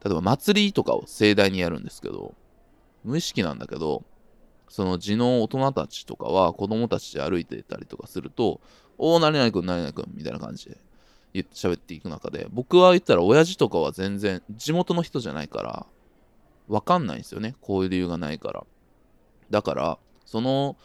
[0.04, 2.36] 例えば祭りとかを盛大にやるんですけど、
[3.04, 4.04] 無意識なんだけど、
[4.70, 8.62] その地の大人たちとかは子供たちで歩いてたりとかすると、
[8.98, 10.78] おー、何々くん、何々くん、みたいな感じで
[11.44, 15.86] 喋っていく中で、僕は言ったら親父とかは全然地元の人じゃないから、
[16.68, 17.56] わかんないんですよね。
[17.62, 18.66] こういう理由がないから。
[19.50, 20.78] だから、その、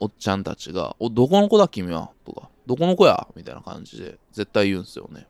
[0.00, 2.10] おっちゃんたちが、お、どこの子だ君は？
[2.24, 3.28] とか、どこの子や？
[3.36, 5.28] みたいな感じで絶対言うんすよね。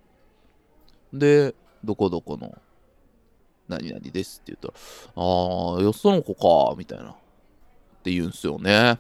[1.12, 1.54] で、
[1.84, 2.56] どこどこの
[3.68, 4.74] 何々ですって言ったら、
[5.14, 7.10] あー、よその子か、みたいな。
[7.10, 7.14] っ
[8.02, 8.98] て言うんすよね。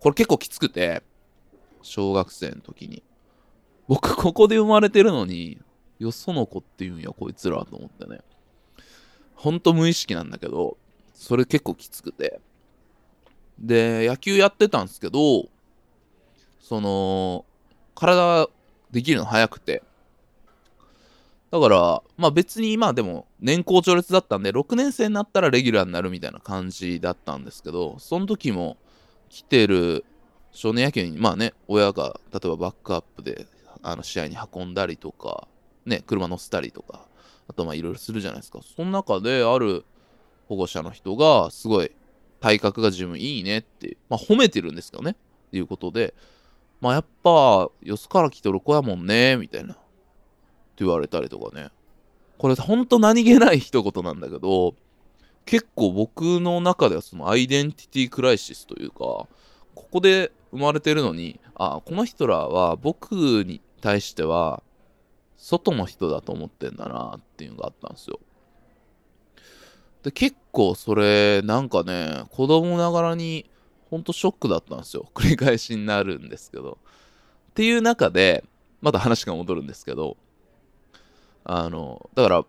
[0.00, 1.02] これ結構きつくて、
[1.82, 3.02] 小学生の時に。
[3.88, 5.58] 僕、ここで生まれてるのに、
[5.98, 8.20] よその子って言うんや、こいつらと思ってね。
[9.34, 10.76] ほんと無意識なんだけど、
[11.14, 12.40] それ結構きつくて。
[13.58, 15.48] で、野球やってたんですけど、
[16.60, 17.46] その、
[17.94, 18.48] 体
[18.90, 19.82] できるの早くて。
[21.50, 28.76] だから、まあ別にまあでも年功序列だったんで、6年生になったらレギュラーになるみたいな感じだったんですけど、その時も
[29.30, 30.04] 来てる
[30.52, 33.46] 少年野球に、まあね、親が例えばバックアップで
[33.82, 35.48] あの試合に運んだりとか、
[35.86, 37.06] ね、車乗せたりとか、
[37.48, 38.60] あとまあいろいろするじゃないですか。
[38.62, 39.84] その中である
[40.48, 41.90] 保護者の人が、すごい
[42.40, 45.12] 体格が自分いいねって、まあ褒めてるんですけどね。
[45.12, 46.14] っていうことで、
[46.80, 49.74] まあやっぱ、よそから来とる子やもんね、みたいな。
[49.74, 51.70] って言われたりとかね。
[52.36, 54.74] これほんと何気ない一言なんだけど、
[55.48, 59.28] 結構僕の中ではそのアイデンティティクライシスというかこ
[59.74, 63.14] こで生まれてるのにあこの人らは僕
[63.44, 64.62] に対しては
[65.36, 68.20] 外の人だと思ってんだなっていうのがあったんですよ。
[70.02, 73.50] で結構それなんかね子供ながらに
[73.90, 75.10] ほんとショックだったんですよ。
[75.14, 76.78] 繰り返しになるんですけど。
[77.50, 78.44] っていう中で
[78.80, 80.16] また話が戻るんですけど
[81.42, 82.44] あのだから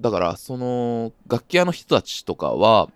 [0.00, 2.90] だからその楽器屋の人たちとかは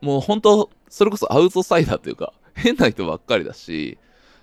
[0.00, 3.98] もう本当それこそアウトサイダーというか変な人ばっかりだし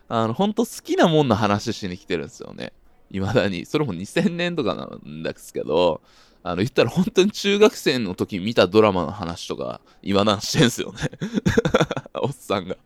[0.07, 2.73] あの本当好きなもんの話しに来てるんですよね。
[3.09, 3.65] いまだに。
[3.65, 6.01] それも2000年とかなんですけど
[6.43, 10.99] あの言ったら本当に中学生の時見たドラマの話とか今なんしてんすよね。
[12.21, 12.77] おっさんが。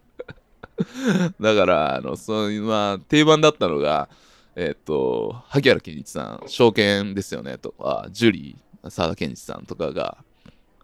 [1.40, 4.10] だからあのそういうまあ定番だったのが
[4.56, 7.72] えっ、と萩原健一さんショーケンですよねと。
[7.72, 10.18] かジュリー沢田研二さんとかが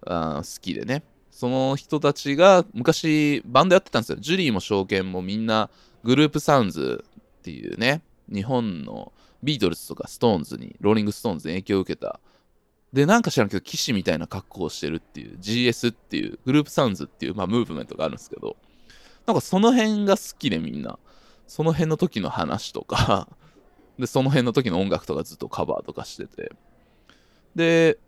[0.05, 1.03] あ好きでね。
[1.31, 4.17] その人たちが昔バンドやってたんですよ。
[4.19, 5.69] ジュリーもショーケンもみんな
[6.08, 7.03] グループサウンズ
[7.39, 8.01] っていうね
[8.34, 9.12] 日本の
[9.43, 12.22] ビートルズとかストーンズにローリングストーンズに影響を受けた。
[12.93, 18.55] でなんか知らんけど騎士みたいな格好をしてるっていう GS っていうグループサウンズっていう、まあ、ムーブメントがあるんですけど。
[19.26, 20.97] なんかその辺が好きでみんな。
[21.45, 23.28] その辺の時の話とか。
[23.99, 26.53] でその辺の時の音楽とかずっとカバーとかしてて。
[27.53, 27.99] で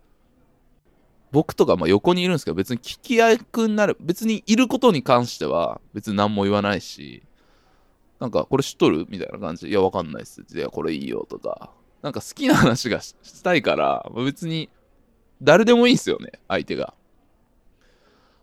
[1.33, 7.23] 僕とかまあ横にいるんですけど別に聞き役になる別にいることに関しては別に何も言わないし。
[8.19, 9.05] なんかこれ知っとる？
[9.09, 9.67] みたいな感じ。
[9.67, 10.43] いやわかんないっす。
[10.53, 11.71] いやこれいいよとか。
[12.01, 14.69] なんか好きな話がしたいから別に
[15.41, 16.93] 誰でもいいんすよね相手が。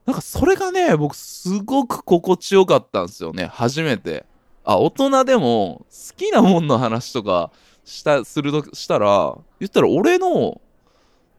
[0.05, 4.27] なんかそれがね僕すごく心地よかったんですよね初めて。
[4.65, 7.51] あ大人でも好きなもんの話とか
[7.85, 10.61] したするとしたら言ったら俺の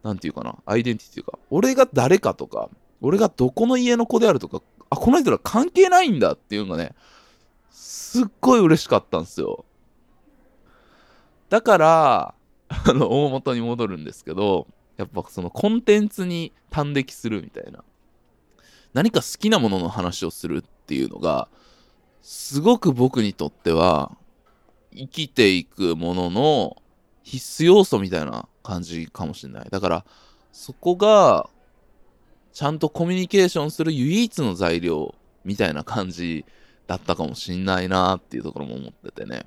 [0.03, 2.69] なんていうかな、アイデンティティというか、俺が誰かとか、
[3.01, 6.95] 俺がどこの家の子であるとか、あ、この人ら関係ないんだっていうのがね、
[7.87, 9.63] すっごい嬉しかったんですよ。
[11.47, 12.35] だから、
[12.67, 14.67] あの、大元に戻るんですけど、
[14.97, 17.85] やっぱそのコンテンツに端的するみたいな。
[18.93, 21.47] 何か好きなものの話をするっていうのが、
[22.21, 24.17] すごく僕にとっては、
[24.93, 26.83] 生きていくものの
[27.23, 29.69] 必須要素みたいな感じかもしれない。
[29.69, 30.05] だから、
[30.51, 31.49] そこが、
[32.51, 35.15] ちゃんとコミュニケーションする唯一の材料
[35.45, 36.43] みたいな感じ
[36.87, 39.45] だったかもしんないなっていうところも思っててね。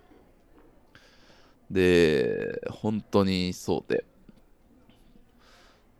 [1.70, 4.04] で、本当にそうで。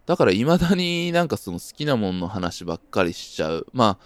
[0.07, 3.67] だから未だになんかその好きなもんの話ばっかりしちゃう。
[3.73, 4.05] まあ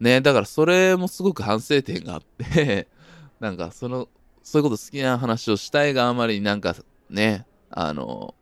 [0.00, 2.88] ね、だからそれもすごく反省点があって、
[3.40, 4.08] なんかその、
[4.42, 6.76] そういうこと好きな話をしたいがあまりになんか
[7.08, 8.34] ね、あの、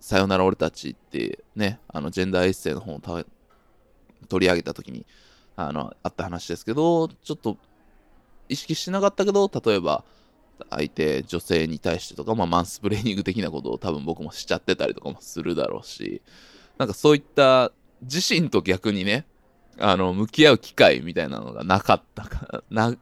[0.00, 5.06] さよなら俺たちってね、あの、ジェンダーエッセイの本を取り上げた時に、
[5.54, 7.56] あの、あった話ですけど、ちょっと
[8.48, 10.04] 意識してなかったけど、例えば、
[10.70, 16.22] 相手、女性に対してとか、まあ、マンスプレーニング的なことを多分僕もしちゃってたりとかもするだろうし、
[16.78, 17.72] なんかそういった
[18.02, 19.26] 自身と逆にね、
[19.78, 22.94] あの、向き合う機会みたいなのがなかったか、 な、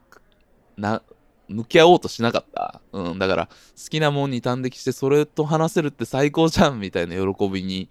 [0.77, 1.01] な、
[1.47, 2.81] 向き合おうとしなかった。
[2.91, 7.89] うん、だから、好きなもんに端的して、それと話せるって最高じゃんみたいな喜びに、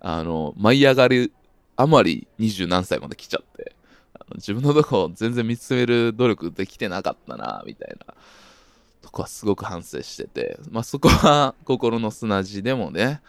[0.00, 1.32] あの、舞い上がる
[1.76, 3.75] あまり二十何歳まで来ちゃって、
[4.34, 8.14] 自分のとこ全然見つめる努力できてなかったな、みたいな。
[9.02, 13.20] とこはすごく反省してて、まあそこは心の砂地でもね、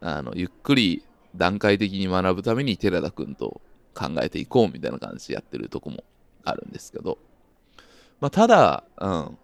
[0.00, 1.02] あの、ゆっくり
[1.34, 3.60] 段階的に学ぶために寺田くんと
[3.94, 6.04] 考えていこうみたいな感じでやってるとこも
[6.44, 7.18] あるんですけど、
[8.20, 9.38] まあただ、うん、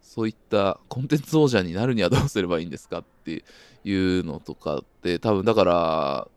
[0.00, 3.44] そういったコンテンツ王者になるにはどうすればいいんですかって
[3.84, 6.28] いうのとかって多分だから、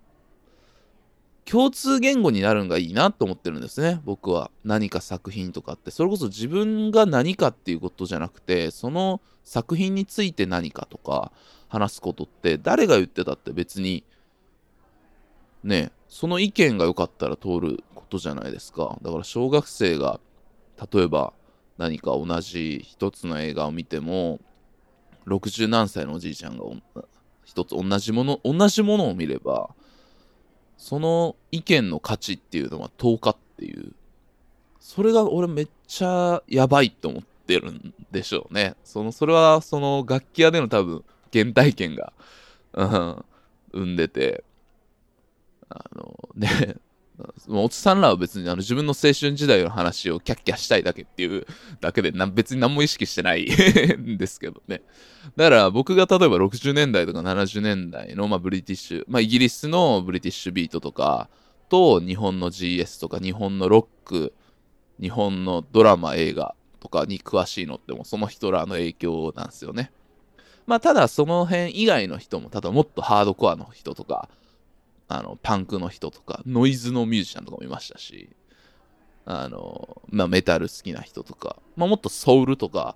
[1.46, 4.50] 共通言語になるのがいいなと思ってるんですね、僕は。
[4.64, 5.92] 何か作品とかって。
[5.92, 11.32] それこそ自分が何かっていうことじゃなくて、その作品について何かとか
[11.70, 14.04] 話すことって、誰が言ってたって別に、
[15.64, 18.98] ね、その意見が良かったら通ることじゃないですか。
[19.04, 20.20] だから小学生が、
[20.92, 21.32] 例えば
[21.78, 24.40] 何か同じ一つの映画を見ても、
[25.28, 26.64] 60何歳のおじいちゃんが
[27.44, 29.70] 一つ同じもの、同じものを見れば、
[30.78, 33.94] その意見の価値っていうのは10日っていう。
[34.80, 38.76] それが俺めっちゃやばいと思ってるんでしょうね。
[38.84, 41.04] その、それはその楽器屋での多分
[41.34, 42.14] 原体験が、
[42.74, 43.26] うん、
[43.74, 44.44] 生んでて、
[45.70, 46.78] あのね、
[47.48, 51.46] おっさんらは別にあの自分の青春時代の話をキャッキャしたいだけっていう
[51.80, 54.82] だけでな別に何も意識してないん ですけどね。
[55.36, 61.30] だから僕が例えば60年代とか70年代の、まあ、ブリティッシュ、まあ、イギリスのブリティッシュビートとか
[61.70, 64.34] と日本の GS とか日本のロック、
[65.00, 69.92] 日本のドラマ映画とかに詳しいのってもその人らの影響なんですよね。
[70.68, 74.30] まあただその辺以外の人も、例えばもっとハードコアの人とか、
[75.08, 78.30] あの、パンクの人とか、ノイズのミュージシャンとかもいましたし、
[79.26, 82.96] あの、まあメタル好きな人とか、まあもっとソウルとか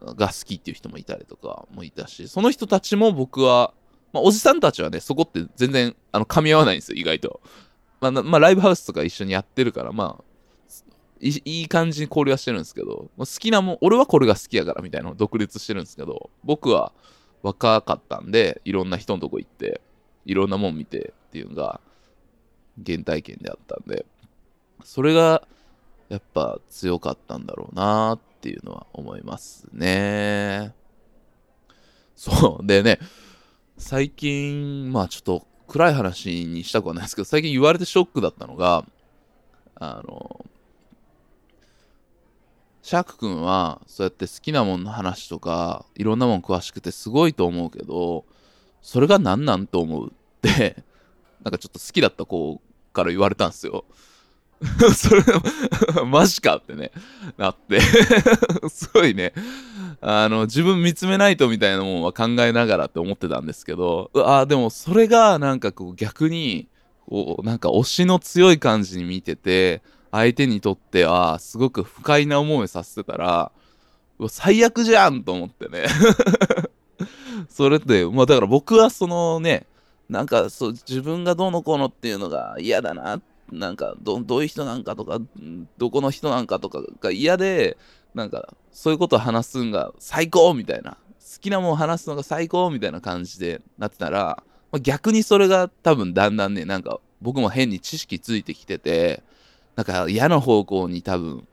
[0.00, 3.72] が好きっていう人もいたりとかもいたし、その人たちも僕は、
[4.12, 7.40] まあおじさんたちはね、そこって全然、あの、噛み合わないんですよ、意外と。
[8.00, 10.24] まあ、まあ、ライブハウスとか一緒にやってるから、まあ、
[11.20, 16.92] いいい感じに交流はしてるんですけど、好きなもん、俺はこれが好きやからみたいなのを独立してるんですけど、僕は
[17.42, 19.80] 若かったんで、いろんな人のとこ行って、
[20.24, 21.80] いろんなもん見てっていうのが
[22.84, 24.04] 原体験であったんで、
[24.84, 25.48] それが
[26.10, 30.74] やっぱ強かったんだろうなっていうのは思いますね。
[32.14, 32.66] そう。
[32.66, 32.98] でね、
[33.78, 38.84] 最近、まあちょっと暗い話にしたくはないですけど、最近言われてショックだったのが、
[39.76, 40.44] あの、
[42.82, 48.26] シャーク君は、そうやって好きなもんの話とか、いろんなもん詳しくてすごいと思うけど、
[48.82, 50.12] それが何なんと思うっ
[50.42, 50.84] て、
[51.44, 52.60] なんかちょっと好きだった子
[52.92, 53.84] から言われたんですよ。
[54.94, 55.22] それ、
[56.06, 56.92] マジかってね、
[57.36, 57.80] なって。
[58.70, 59.32] すごいね、
[60.00, 66.68] あの、自分見つめないとみたいなもんは考えながらって思ってたんですけど、あでもそれがなんかこう逆に、
[67.08, 69.82] こう、なんか推しの強い感じに見てて、
[70.12, 73.50] 相手にとってはすごく不快な思いさせてたら、
[74.28, 75.86] 最悪じゃんと思ってね。
[77.48, 79.66] それって、まあだから僕はそのね、
[80.12, 85.18] なんかそう自分がどうのこうのっていうのが嫌だな、なんかどどういう人なんかとか、
[85.78, 87.78] どこの人なんかとかが嫌で、
[88.14, 99.22] なんかそういうことを話すんが最高みたいな、好きなもん話すのが最高みたいな感じでなってたら、まあ、逆にそれが多分だんだんね、なんか僕も変に知識ついてきてて、
[99.76, 101.48] なんか嫌な方向に多分、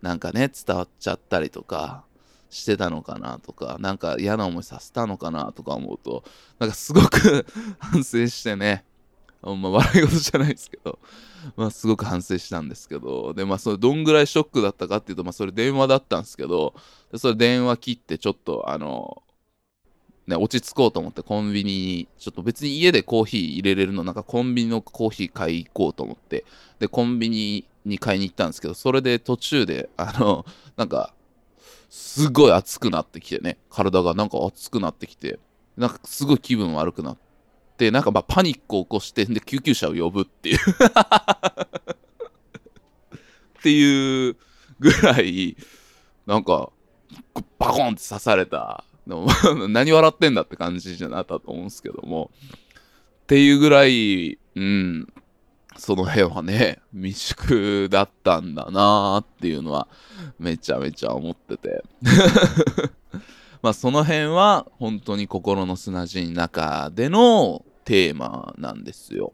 [0.00, 2.04] なんかね、伝わっちゃったりとか
[2.50, 6.24] してたのかなとか、なんか嫌な思いさせたのかなとか思うと、
[6.58, 7.46] なんかすごく
[7.78, 8.84] 反省してね、
[9.42, 10.98] ま、笑い事じゃないですけど、
[11.56, 16.74] まあ、すごく反省したんですけど、で、まあ、それどんぐらいショックだったかっていうと、まあ、それ電話だったんですけど、
[17.10, 19.22] でそれ電話切って、ちょっと、あの、
[20.26, 26.44] ね、落ち着こうと思ってコンビニに、ちょっと別に家でコーヒー入れれるの、なんかコンビニのコーヒー買い行こうと思って、
[26.78, 30.44] で、コンビニに買いに行ったんですけど、それで途中で、あの、
[30.76, 31.14] なんか、
[31.90, 35.38] すごい熱くなってきてね、体がなんか熱くなってきて、
[35.76, 37.18] なんかすごい気分悪くなっ
[37.76, 40.58] て、なんかまあパニックを起こして、で、救急車を呼ぶっていう。
[43.58, 44.36] っていう
[44.78, 45.56] ぐらい、
[46.26, 46.70] なんか、
[47.58, 48.84] バコンって刺された
[49.68, 52.30] 何笑ってんだって感じじゃなかったと思うんですけども。
[53.22, 55.12] っていうぐらい、うん、
[55.76, 59.88] その辺はね、未宿だったんだなーっていうのは、
[60.38, 61.82] めちゃめちゃ思ってて。
[63.62, 69.32] まあその辺は、本当に心の砂地の中でのテーマなんですよ。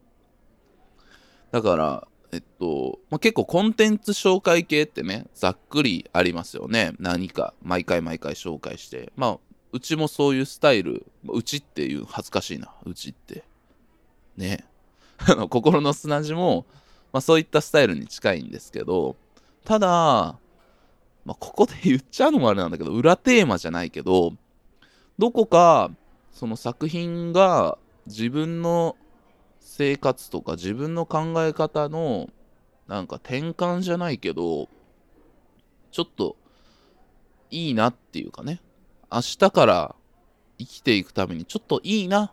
[1.52, 6.92] だから、えっと、まあ、結構コンテンツ紹介系ってね、ざっくりありますよね。
[6.98, 9.12] 何か、毎回毎回紹介して。
[9.16, 9.38] まあ、
[9.72, 13.44] うちもそういうスタイル、うちっていう恥ずかしいな、うちって。
[14.36, 14.64] ね。
[15.50, 16.66] 心の砂地も、
[17.12, 19.16] まあそういったスタイルに近いんですけど、
[19.64, 20.38] ただ、
[21.24, 24.32] まあここで言っちゃうのもあれなんだけど、裏テーマじゃないけど、
[25.18, 25.90] どこか、
[26.32, 28.96] その作品が自分の
[29.60, 32.28] 生活とか自分の考え方の
[32.86, 34.68] なんか転換じゃないけど、
[35.90, 36.36] ちょっと
[37.50, 38.60] いいなっていうかね、
[39.10, 39.94] 明日から
[40.58, 42.32] 生きていくためにちょっといいな。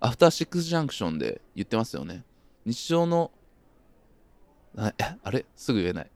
[0.00, 2.24] アフターシックスジャンクションで言ってますよね。
[2.64, 3.30] 日常の、
[4.76, 4.92] あ
[5.22, 5.46] あれ？
[5.56, 6.10] すぐ言えない。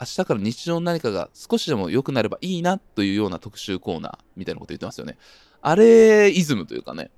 [0.00, 5.16] 明日から日常の何かが少しでも良くなればいいなというような特集コーナーみたいなこと言ってますよね。
[5.60, 7.10] あれイズムというかね。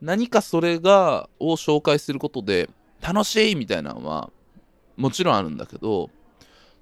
[0.00, 2.68] 何かそれが、を紹介することで
[3.00, 4.30] 楽しいみたいなのは
[4.96, 6.10] もちろんあるんだけど、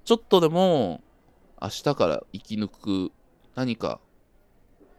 [0.03, 1.01] ちょっとでも
[1.61, 3.11] 明日から生き抜く
[3.55, 3.99] 何か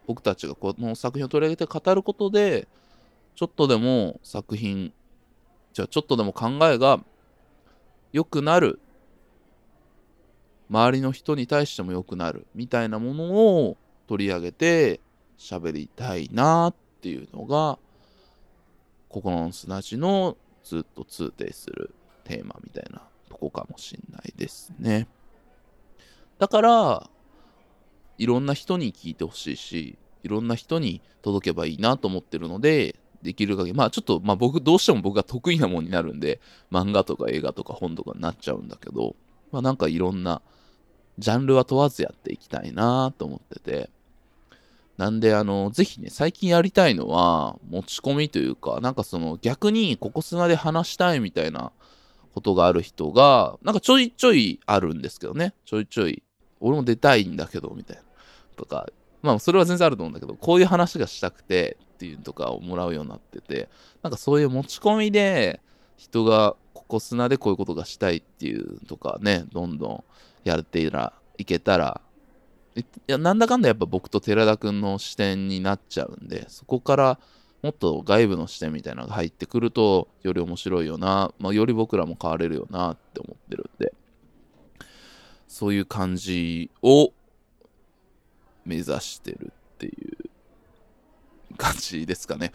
[0.07, 2.68] 僕たちがこの作品を取り上げて語ることで、
[3.35, 4.93] ちょっとでも作品、
[5.72, 7.03] じゃあちょっとでも考えが
[8.12, 8.80] 良くなる。
[10.70, 12.47] 周りの人に対しても良くなる。
[12.55, 13.24] みたいなもの
[13.66, 13.76] を
[14.07, 15.01] 取り上げて
[15.37, 17.78] 喋りたいなっていうのが、
[19.09, 25.09] 心の砂地のずっと通底するテーマみたいなとこかもしんないですね。
[26.39, 27.11] だから、
[28.18, 39.16] いろんな人に聞いてほしいし、いろんな人に届けばいいなと思ってるので、できる限り、まあちょっと、まあ僕、どうしても僕が得意なものになるんで、漫画とか映画とか本とかになっちゃうんだけど、
[39.51, 40.43] まあなんかいろんな、
[41.18, 43.91] ジャンルは問わずやっていきたいなと思ってて、
[44.97, 51.72] なんで、あの、ぜひね、最近やりたいのは、持ち込みというか、なんかその、逆に、ここ砂で話したいみたいな
[52.33, 55.55] ことがある人が、なんかちょいちょいあるんですけどね。
[55.64, 56.22] ちょいちょい、
[56.61, 58.03] 俺も出たいんだけど、みたいな。
[58.57, 58.87] とか、
[59.22, 63.69] まあ、それは全然あると思うんだけど、こういう話がしたくて、っていうとかをもらうようになってて、
[64.03, 65.61] なんかそういう持ち込みで、
[65.97, 70.05] 人が、ここ砂でこういうことがしたいっていうとかね、どんどん
[70.45, 72.01] やっていらいけたら、
[72.77, 77.19] いやなんだかんだやっぱ僕と寺田くんの視点になっちゃうんで、そこから
[77.63, 83.95] もっと外部の視点みたいなのが入ってくると、より面白いよな、まあ、より僕らも変われるよなって思ってるんで、
[85.49, 87.13] そういう感じを
[88.67, 90.24] 目指してるっていう。
[91.57, 92.53] 感じですかね。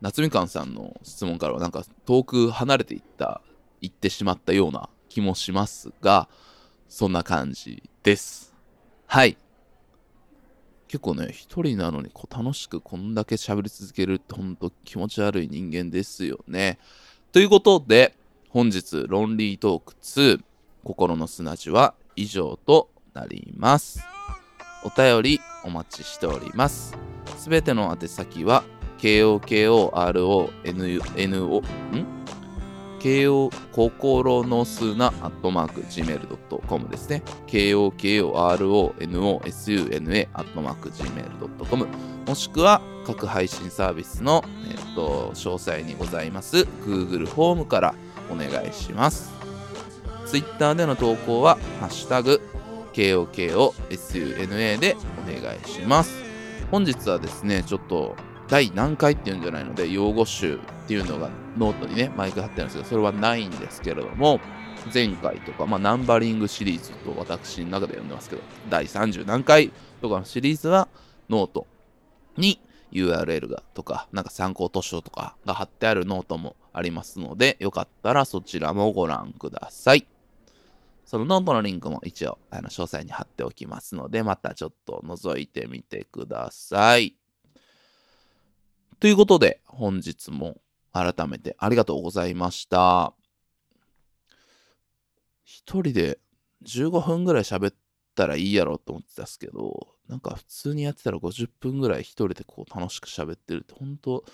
[0.00, 3.40] 夏みかんさんの質問からはなんか遠く離れていった、
[3.80, 6.28] 行ってしまったような気もしますが、
[6.88, 8.54] そんな感じです。
[9.06, 9.36] はい。
[10.88, 16.78] 結構ね、一人なのにこう楽しくこんだけ喋り続けるってほんと気持ち悪い人間ですよね。
[17.32, 18.14] ということで、
[18.50, 20.42] 本日、ロンリートーク2、
[20.84, 24.04] 心の砂地は以上となります。
[24.84, 27.11] お便りお待ちしております。
[27.36, 28.62] すべての宛先は、
[28.98, 30.50] KOKORONO、
[31.96, 32.22] ん
[33.02, 37.24] KO 心の砂アットマーク Gmail.com ですね。
[37.48, 41.88] KOKORONOSUNA アットマーク Gmail.com
[42.26, 47.96] もしくは各配信サービスの、えっと、詳細にございます Google フォームから
[48.30, 49.32] お願いします。
[50.26, 52.40] Twitter での投稿は、ハッシュタグ
[52.92, 56.21] KOKOSUNA でお願いします。
[56.72, 58.16] 本日はですね、ちょっと
[58.48, 60.58] 第何回っていうんじゃないので、用語集っ
[60.88, 64.40] ていうのがノートにね、毎回貼ってるんですけど、それはないんですけれども、
[64.92, 69.70] 前回とか、まあ、ナンバリングシリーズと私の中で呼んでますけど、第30何回
[70.00, 70.88] とかのシリーズは
[71.28, 71.66] ノート
[72.38, 72.58] に
[72.90, 80.06] URL がとか、なんか参考図書とかが貼ってあるノートもありますので、よかったらそちらもご覧ください。
[81.04, 87.16] そのノートのリンクも一応、あの、詳細に貼っておきますので、またちょっと覗いてみてください。
[88.98, 90.60] ということで、本日も
[90.92, 93.12] 改めてありがとうございました。
[95.44, 96.18] 一人で
[96.64, 97.74] 15分ぐらい喋っ
[98.14, 104.24] たらいいやろと思ってたんですけど、なんか普通にやってたら50分ぐらい一人でこう楽しく喋ってるって、本当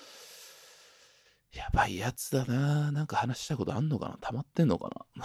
[1.52, 4.18] やばいやつだななんか話したことあんのかな？
[4.20, 5.24] 溜まってんのかな？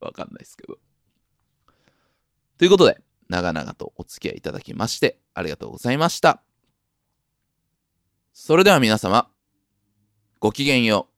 [0.00, 0.78] わかんないですけど。
[2.58, 6.42] ということで、長々とお付き合いいただきまして、ありがとうございました。
[8.32, 9.30] それでは皆様、
[10.40, 11.09] ごきげんよう。